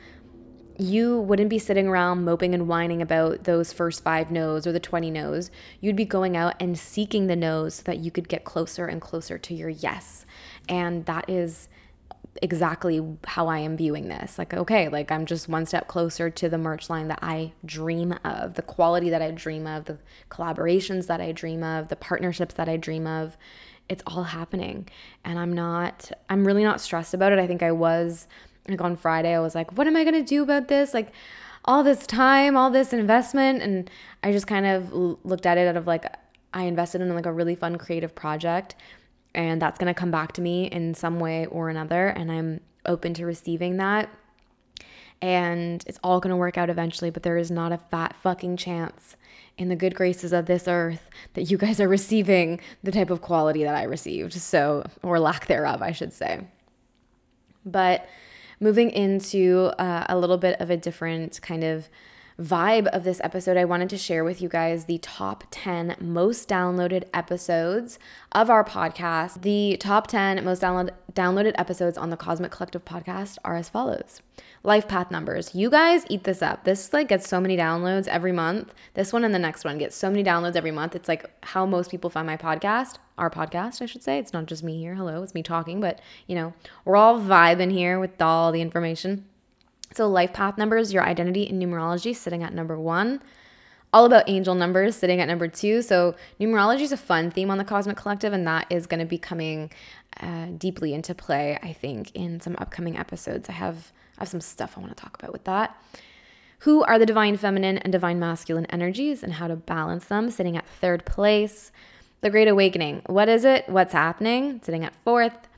you 0.77 1.19
wouldn't 1.21 1.49
be 1.49 1.57
sitting 1.57 1.87
around 1.87 2.23
moping 2.23 2.53
and 2.53 2.67
whining 2.67 3.01
about 3.01 3.45
those 3.45 3.73
first 3.73 4.03
five 4.03 4.29
no's 4.29 4.67
or 4.67 4.71
the 4.71 4.79
20 4.79 5.09
no's. 5.09 5.49
You'd 5.81 5.95
be 5.95 6.05
going 6.05 6.37
out 6.37 6.53
and 6.59 6.77
seeking 6.77 7.25
the 7.25 7.35
no's 7.35 7.75
so 7.75 7.83
that 7.87 7.97
you 7.97 8.11
could 8.11 8.29
get 8.29 8.43
closer 8.43 8.85
and 8.85 9.01
closer 9.01 9.39
to 9.39 9.55
your 9.55 9.69
yes. 9.69 10.27
And 10.69 11.07
that 11.07 11.27
is 11.27 11.67
exactly 12.41 13.01
how 13.25 13.47
I 13.47 13.59
am 13.59 13.77
viewing 13.77 14.07
this. 14.07 14.37
Like, 14.37 14.53
okay, 14.53 14.89
like 14.89 15.11
I'm 15.11 15.25
just 15.25 15.47
one 15.47 15.65
step 15.65 15.87
closer 15.87 16.29
to 16.29 16.49
the 16.49 16.57
merch 16.57 16.89
line 16.89 17.07
that 17.07 17.19
I 17.21 17.53
dream 17.63 18.15
of, 18.23 18.55
the 18.55 18.61
quality 18.61 19.09
that 19.09 19.21
I 19.21 19.31
dream 19.31 19.67
of, 19.67 19.85
the 19.85 19.97
collaborations 20.29 21.07
that 21.07 21.21
I 21.21 21.31
dream 21.31 21.63
of, 21.63 21.89
the 21.89 21.95
partnerships 21.95 22.55
that 22.55 22.67
I 22.67 22.77
dream 22.77 23.05
of. 23.05 23.37
It's 23.87 24.03
all 24.07 24.23
happening. 24.23 24.87
And 25.23 25.37
I'm 25.37 25.53
not, 25.53 26.11
I'm 26.29 26.45
really 26.45 26.63
not 26.63 26.81
stressed 26.81 27.13
about 27.13 27.33
it. 27.33 27.39
I 27.39 27.47
think 27.47 27.61
I 27.61 27.71
was, 27.71 28.27
like 28.67 28.81
on 28.81 28.95
Friday, 28.95 29.35
I 29.35 29.39
was 29.39 29.55
like, 29.55 29.77
what 29.77 29.87
am 29.87 29.95
I 29.95 30.03
going 30.03 30.15
to 30.15 30.23
do 30.23 30.41
about 30.41 30.69
this? 30.69 30.93
Like, 30.93 31.11
all 31.65 31.83
this 31.83 32.05
time, 32.07 32.57
all 32.57 32.69
this 32.69 32.93
investment. 32.93 33.61
And 33.61 33.89
I 34.21 34.31
just 34.31 34.47
kind 34.47 34.65
of 34.65 34.91
looked 34.91 35.45
at 35.45 35.57
it 35.57 35.67
out 35.67 35.77
of 35.77 35.87
like, 35.87 36.05
I 36.53 36.63
invested 36.63 37.01
in 37.01 37.13
like 37.15 37.25
a 37.25 37.31
really 37.31 37.55
fun 37.55 37.77
creative 37.77 38.15
project 38.15 38.75
and 39.35 39.61
that's 39.61 39.77
going 39.77 39.93
to 39.93 39.99
come 39.99 40.11
back 40.11 40.31
to 40.33 40.41
me 40.41 40.65
in 40.65 40.93
some 40.93 41.19
way 41.19 41.45
or 41.47 41.69
another 41.69 42.07
and 42.07 42.31
i'm 42.31 42.59
open 42.85 43.13
to 43.13 43.25
receiving 43.25 43.77
that. 43.77 44.09
And 45.21 45.81
it's 45.87 45.99
all 46.03 46.19
going 46.19 46.31
to 46.31 46.35
work 46.35 46.57
out 46.57 46.69
eventually 46.69 47.09
but 47.09 47.23
there 47.23 47.37
is 47.37 47.49
not 47.49 47.71
a 47.71 47.77
fat 47.77 48.15
fucking 48.21 48.57
chance 48.57 49.15
in 49.57 49.69
the 49.69 49.75
good 49.75 49.95
graces 49.95 50.33
of 50.33 50.47
this 50.47 50.67
earth 50.67 51.09
that 51.33 51.43
you 51.43 51.57
guys 51.57 51.79
are 51.79 51.87
receiving 51.87 52.59
the 52.83 52.91
type 52.91 53.09
of 53.09 53.21
quality 53.21 53.63
that 53.63 53.75
i 53.75 53.83
received 53.83 54.33
so 54.33 54.83
or 55.01 55.19
lack 55.19 55.47
thereof 55.47 55.81
i 55.81 55.91
should 55.91 56.11
say. 56.11 56.45
But 57.65 58.09
moving 58.59 58.89
into 58.89 59.71
uh, 59.77 60.05
a 60.09 60.17
little 60.17 60.37
bit 60.37 60.59
of 60.59 60.69
a 60.69 60.77
different 60.77 61.41
kind 61.41 61.63
of 61.63 61.89
vibe 62.39 62.87
of 62.87 63.03
this 63.03 63.21
episode, 63.23 63.57
I 63.57 63.65
wanted 63.65 63.89
to 63.89 63.97
share 63.97 64.23
with 64.23 64.41
you 64.41 64.49
guys 64.49 64.85
the 64.85 64.97
top 64.97 65.43
10 65.51 65.97
most 65.99 66.49
downloaded 66.49 67.03
episodes 67.13 67.99
of 68.31 68.49
our 68.49 68.63
podcast. 68.63 69.41
The 69.41 69.77
top 69.77 70.07
10 70.07 70.43
most 70.43 70.61
download- 70.61 70.91
downloaded 71.13 71.53
episodes 71.57 71.97
on 71.97 72.09
the 72.09 72.17
Cosmic 72.17 72.51
Collective 72.51 72.85
podcast 72.85 73.37
are 73.45 73.55
as 73.55 73.69
follows. 73.69 74.21
Life 74.63 74.87
path 74.87 75.11
numbers. 75.11 75.53
You 75.53 75.69
guys 75.69 76.05
eat 76.09 76.23
this 76.23 76.41
up. 76.41 76.63
This 76.63 76.91
like 76.93 77.07
gets 77.09 77.27
so 77.27 77.39
many 77.39 77.55
downloads 77.55 78.07
every 78.07 78.31
month. 78.31 78.73
This 78.93 79.13
one 79.13 79.23
and 79.23 79.33
the 79.33 79.39
next 79.39 79.63
one 79.63 79.77
get 79.77 79.93
so 79.93 80.09
many 80.09 80.23
downloads 80.23 80.55
every 80.55 80.71
month. 80.71 80.95
It's 80.95 81.07
like 81.07 81.29
how 81.45 81.65
most 81.65 81.91
people 81.91 82.09
find 82.09 82.25
my 82.25 82.37
podcast, 82.37 82.97
our 83.17 83.29
podcast, 83.29 83.81
I 83.81 83.85
should 83.85 84.03
say. 84.03 84.17
It's 84.17 84.33
not 84.33 84.45
just 84.47 84.63
me 84.63 84.79
here. 84.79 84.95
Hello, 84.95 85.21
it's 85.21 85.35
me 85.35 85.43
talking, 85.43 85.79
but 85.81 85.99
you 86.27 86.35
know, 86.35 86.53
we're 86.85 86.95
all 86.95 87.19
vibing 87.19 87.71
here 87.71 87.99
with 87.99 88.19
all 88.21 88.51
the 88.51 88.61
information. 88.61 89.25
So, 89.93 90.09
life 90.09 90.33
path 90.33 90.57
numbers, 90.57 90.93
your 90.93 91.03
identity 91.03 91.43
in 91.43 91.59
numerology, 91.59 92.15
sitting 92.15 92.43
at 92.43 92.53
number 92.53 92.79
one. 92.79 93.21
All 93.91 94.05
about 94.05 94.27
angel 94.27 94.55
numbers, 94.55 94.95
sitting 94.95 95.21
at 95.21 95.27
number 95.27 95.47
two. 95.47 95.83
So, 95.83 96.15
numerology 96.39 96.81
is 96.81 96.91
a 96.91 96.97
fun 96.97 97.29
theme 97.29 97.51
on 97.51 97.59
the 97.59 97.63
Cosmic 97.63 97.95
Collective, 97.95 98.33
and 98.33 98.45
that 98.47 98.65
is 98.69 98.87
going 98.87 98.99
to 99.01 99.05
be 99.05 99.19
coming 99.19 99.71
uh, 100.19 100.47
deeply 100.57 100.93
into 100.93 101.13
play, 101.13 101.59
I 101.61 101.73
think, 101.73 102.11
in 102.15 102.39
some 102.39 102.55
upcoming 102.57 102.97
episodes. 102.97 103.49
I 103.49 103.53
have, 103.53 103.91
I 104.17 104.21
have 104.21 104.29
some 104.29 104.41
stuff 104.41 104.77
I 104.77 104.81
want 104.81 104.95
to 104.97 105.01
talk 105.01 105.15
about 105.19 105.31
with 105.31 105.43
that. 105.43 105.77
Who 106.59 106.81
are 106.83 106.97
the 106.97 107.05
divine 107.05 107.37
feminine 107.37 107.77
and 107.79 107.91
divine 107.91 108.19
masculine 108.19 108.65
energies 108.67 109.21
and 109.21 109.33
how 109.33 109.47
to 109.47 109.55
balance 109.55 110.05
them, 110.05 110.31
sitting 110.31 110.57
at 110.57 110.65
third 110.65 111.05
place. 111.05 111.71
The 112.21 112.29
Great 112.29 112.47
Awakening. 112.47 113.01
What 113.07 113.27
is 113.27 113.43
it? 113.43 113.67
What's 113.67 113.91
happening? 113.91 114.61
Sitting 114.63 114.85
at 114.85 114.95
fourth. 114.95 115.49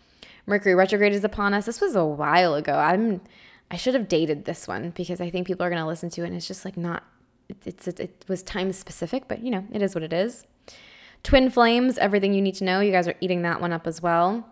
Mercury 0.47 0.73
retrograde 0.73 1.13
is 1.13 1.23
upon 1.23 1.53
us. 1.53 1.67
This 1.67 1.79
was 1.79 1.95
a 1.95 2.03
while 2.03 2.55
ago. 2.55 2.73
I'm 2.73 3.21
I 3.71 3.78
should 3.78 3.93
have 3.93 4.08
dated 4.08 4.45
this 4.45 4.67
one 4.67 4.91
because 4.91 5.19
I 5.19 5.30
think 5.30 5.47
people 5.47 5.65
are 5.65 5.69
going 5.69 5.82
to 5.82 5.88
listen 5.88 6.10
to 6.12 6.23
it 6.23 6.28
and 6.28 6.36
it's 6.36 6.47
just 6.47 6.65
like 6.65 6.78
not, 6.78 7.04
it's, 7.65 7.88
it, 7.88 7.99
it 7.99 8.25
was 8.28 8.43
time 8.43 8.71
specific, 8.71 9.28
but 9.28 9.41
you 9.41 9.51
know, 9.51 9.65
it 9.71 9.82
is 9.82 9.95
what 9.95 10.04
it 10.04 10.13
is. 10.13 10.45
Twin 11.23 11.49
Flames, 11.49 11.97
everything 11.97 12.34
you 12.34 12.41
need 12.41 12.56
to 12.56 12.63
know. 12.63 12.80
You 12.80 12.91
guys 12.91 13.08
are 13.08 13.15
eating 13.19 13.41
that 13.41 13.60
one 13.60 13.73
up 13.73 13.88
as 13.88 14.01
well. 14.01 14.47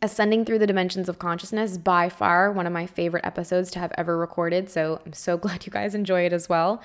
Ascending 0.00 0.44
through 0.44 0.58
the 0.58 0.66
dimensions 0.66 1.08
of 1.08 1.18
consciousness, 1.18 1.76
by 1.76 2.08
far 2.08 2.50
one 2.50 2.66
of 2.66 2.72
my 2.72 2.86
favorite 2.86 3.24
episodes 3.24 3.70
to 3.72 3.78
have 3.78 3.92
ever 3.98 4.16
recorded. 4.16 4.70
So 4.70 5.00
I'm 5.04 5.12
so 5.12 5.36
glad 5.38 5.66
you 5.66 5.72
guys 5.72 5.94
enjoy 5.94 6.24
it 6.24 6.32
as 6.32 6.48
well 6.48 6.82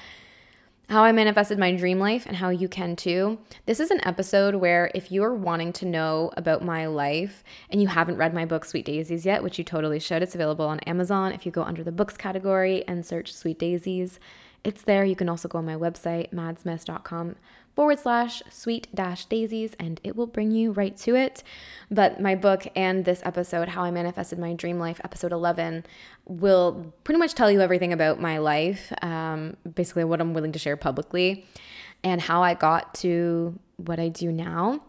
how 0.90 1.04
I 1.04 1.12
manifested 1.12 1.60
my 1.60 1.76
dream 1.76 2.00
life 2.00 2.26
and 2.26 2.38
how 2.38 2.50
you 2.50 2.70
can 2.70 2.96
too. 2.96 3.40
This 3.66 3.82
is 3.82 3.92
an 3.92 4.00
episode 4.08 4.56
where 4.56 4.90
if 4.96 5.12
you're 5.12 5.34
wanting 5.34 5.74
to 5.74 5.86
know 5.86 6.32
about 6.38 6.64
my 6.64 6.86
life 6.86 7.44
and 7.70 7.82
you 7.82 7.90
haven't 7.90 8.16
read 8.16 8.34
my 8.34 8.46
book 8.46 8.64
Sweet 8.64 8.86
Daisies 8.86 9.26
yet, 9.26 9.44
which 9.44 9.58
you 9.58 9.66
totally 9.66 10.00
should, 10.00 10.24
it's 10.24 10.36
available 10.36 10.66
on 10.66 10.80
Amazon. 10.82 11.34
If 11.34 11.46
you 11.46 11.52
go 11.52 11.64
under 11.64 11.84
the 11.84 11.92
books 11.92 12.16
category 12.16 12.88
and 12.88 13.06
search 13.06 13.34
Sweet 13.34 13.60
Daisies, 13.60 14.20
it's 14.64 14.84
there. 14.84 15.04
You 15.04 15.16
can 15.16 15.28
also 15.28 15.50
go 15.50 15.58
on 15.58 15.66
my 15.66 15.76
website, 15.76 16.32
maddsmess.com 16.32 17.36
forward 17.78 18.00
slash 18.00 18.42
sweet 18.50 18.88
dash 18.96 19.26
daisies 19.26 19.76
and 19.80 20.02
it 20.04 20.16
will 20.16 20.26
bring 20.26 20.50
you 20.50 20.72
right 20.72 20.98
to 20.98 21.16
it. 21.16 21.44
But 21.92 22.20
my 22.20 22.34
book 22.34 22.66
and 22.76 23.06
this 23.06 23.22
episode, 23.24 23.68
How 23.68 23.84
I 23.84 23.92
Manifested 23.92 24.40
My 24.40 24.54
Dream 24.54 24.80
Life, 24.80 25.00
episode 25.04 25.32
11, 25.32 25.86
will 26.26 26.92
pretty 27.04 27.20
much 27.20 27.36
tell 27.36 27.52
you 27.52 27.62
everything 27.62 27.94
about 27.94 28.20
my 28.20 28.40
life, 28.40 28.92
um, 29.04 29.58
basically 29.76 30.06
what 30.06 30.20
I'm 30.20 30.34
willing 30.34 30.54
to 30.54 30.60
share 30.60 30.76
publicly, 30.76 31.46
and 32.04 32.20
how 32.20 32.42
I 32.42 32.56
got 32.56 32.96
to 32.96 33.60
what 33.76 34.00
I 34.00 34.10
do 34.10 34.32
now. 34.32 34.82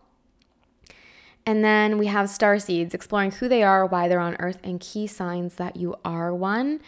And 1.45 1.63
then 1.63 1.99
we 1.99 2.07
have 2.07 2.31
star 2.31 2.59
seeds, 2.59 2.95
exploring 2.95 3.33
who 3.33 3.51
they 3.51 3.63
are, 3.63 3.85
why 3.85 4.09
they're 4.09 4.19
on 4.19 4.37
earth, 4.39 4.61
and 4.65 4.81
key 4.81 5.07
signs 5.07 5.57
that 5.57 5.77
you 5.77 5.95
are 6.07 6.35
one 6.35 6.81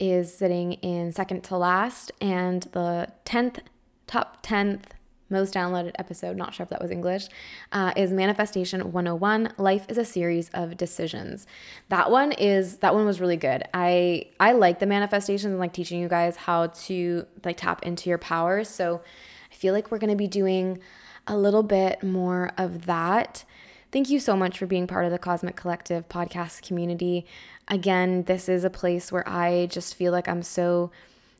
is 0.00 0.34
sitting 0.34 0.72
in 0.72 1.12
second 1.12 1.44
to 1.44 1.56
last. 1.56 2.10
And 2.20 2.64
the 2.72 3.12
10th, 3.24 3.60
top 4.08 4.44
10th 4.44 4.95
most 5.28 5.54
downloaded 5.54 5.92
episode, 5.98 6.36
not 6.36 6.54
sure 6.54 6.64
if 6.64 6.70
that 6.70 6.80
was 6.80 6.90
English, 6.90 7.28
uh, 7.72 7.92
is 7.96 8.12
Manifestation 8.12 8.92
101. 8.92 9.52
Life 9.58 9.86
is 9.88 9.98
a 9.98 10.04
series 10.04 10.48
of 10.50 10.76
decisions. 10.76 11.46
That 11.88 12.10
one 12.10 12.32
is 12.32 12.78
that 12.78 12.94
one 12.94 13.06
was 13.06 13.20
really 13.20 13.36
good. 13.36 13.64
I 13.74 14.26
I 14.38 14.52
like 14.52 14.78
the 14.78 14.86
manifestations 14.86 15.44
and 15.50 15.58
like 15.58 15.72
teaching 15.72 16.00
you 16.00 16.08
guys 16.08 16.36
how 16.36 16.68
to 16.68 17.26
like 17.44 17.56
tap 17.56 17.82
into 17.82 18.08
your 18.08 18.18
powers. 18.18 18.68
So 18.68 19.02
I 19.50 19.54
feel 19.54 19.74
like 19.74 19.90
we're 19.90 19.98
gonna 19.98 20.16
be 20.16 20.28
doing 20.28 20.78
a 21.26 21.36
little 21.36 21.62
bit 21.62 22.02
more 22.02 22.52
of 22.56 22.86
that. 22.86 23.44
Thank 23.92 24.10
you 24.10 24.20
so 24.20 24.36
much 24.36 24.58
for 24.58 24.66
being 24.66 24.86
part 24.86 25.04
of 25.04 25.10
the 25.10 25.18
Cosmic 25.18 25.56
Collective 25.56 26.08
podcast 26.08 26.66
community. 26.66 27.24
Again, 27.68 28.24
this 28.24 28.48
is 28.48 28.64
a 28.64 28.70
place 28.70 29.10
where 29.10 29.28
I 29.28 29.66
just 29.66 29.94
feel 29.94 30.12
like 30.12 30.28
I'm 30.28 30.42
so 30.42 30.90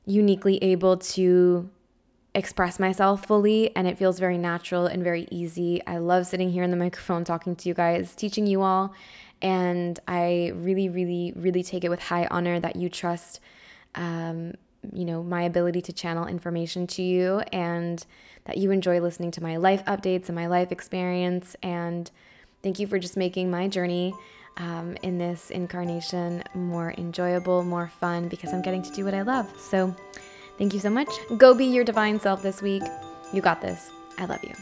uniquely 0.06 0.62
able 0.62 0.96
to 0.96 1.68
express 2.36 2.78
myself 2.78 3.26
fully 3.26 3.74
and 3.74 3.88
it 3.88 3.96
feels 3.96 4.18
very 4.18 4.36
natural 4.36 4.86
and 4.86 5.02
very 5.02 5.26
easy. 5.30 5.84
I 5.86 5.96
love 5.96 6.26
sitting 6.26 6.50
here 6.50 6.62
in 6.62 6.70
the 6.70 6.76
microphone 6.76 7.24
talking 7.24 7.56
to 7.56 7.68
you 7.68 7.74
guys, 7.74 8.14
teaching 8.14 8.46
you 8.46 8.60
all. 8.60 8.94
And 9.40 9.98
I 10.06 10.52
really, 10.54 10.90
really, 10.90 11.32
really 11.34 11.62
take 11.62 11.82
it 11.82 11.88
with 11.88 12.00
high 12.00 12.28
honor 12.30 12.60
that 12.60 12.76
you 12.76 12.90
trust, 12.90 13.40
um, 13.94 14.52
you 14.92 15.06
know, 15.06 15.22
my 15.22 15.42
ability 15.42 15.80
to 15.82 15.92
channel 15.94 16.26
information 16.26 16.86
to 16.88 17.02
you 17.02 17.40
and 17.52 18.04
that 18.44 18.58
you 18.58 18.70
enjoy 18.70 19.00
listening 19.00 19.30
to 19.32 19.42
my 19.42 19.56
life 19.56 19.82
updates 19.86 20.26
and 20.26 20.36
my 20.36 20.46
life 20.46 20.70
experience. 20.70 21.56
And 21.62 22.10
thank 22.62 22.78
you 22.78 22.86
for 22.86 22.98
just 22.98 23.16
making 23.16 23.50
my 23.50 23.66
journey 23.66 24.12
um, 24.58 24.96
in 25.02 25.16
this 25.16 25.50
incarnation 25.50 26.44
more 26.54 26.94
enjoyable, 26.98 27.62
more 27.62 27.90
fun, 27.98 28.28
because 28.28 28.52
I'm 28.52 28.62
getting 28.62 28.82
to 28.82 28.90
do 28.92 29.04
what 29.06 29.14
I 29.14 29.22
love. 29.22 29.52
So, 29.58 29.94
Thank 30.58 30.74
you 30.74 30.80
so 30.80 30.90
much. 30.90 31.08
Go 31.36 31.54
be 31.54 31.66
your 31.66 31.84
divine 31.84 32.18
self 32.18 32.42
this 32.42 32.62
week. 32.62 32.82
You 33.32 33.42
got 33.42 33.60
this. 33.60 33.90
I 34.18 34.24
love 34.24 34.42
you. 34.42 34.54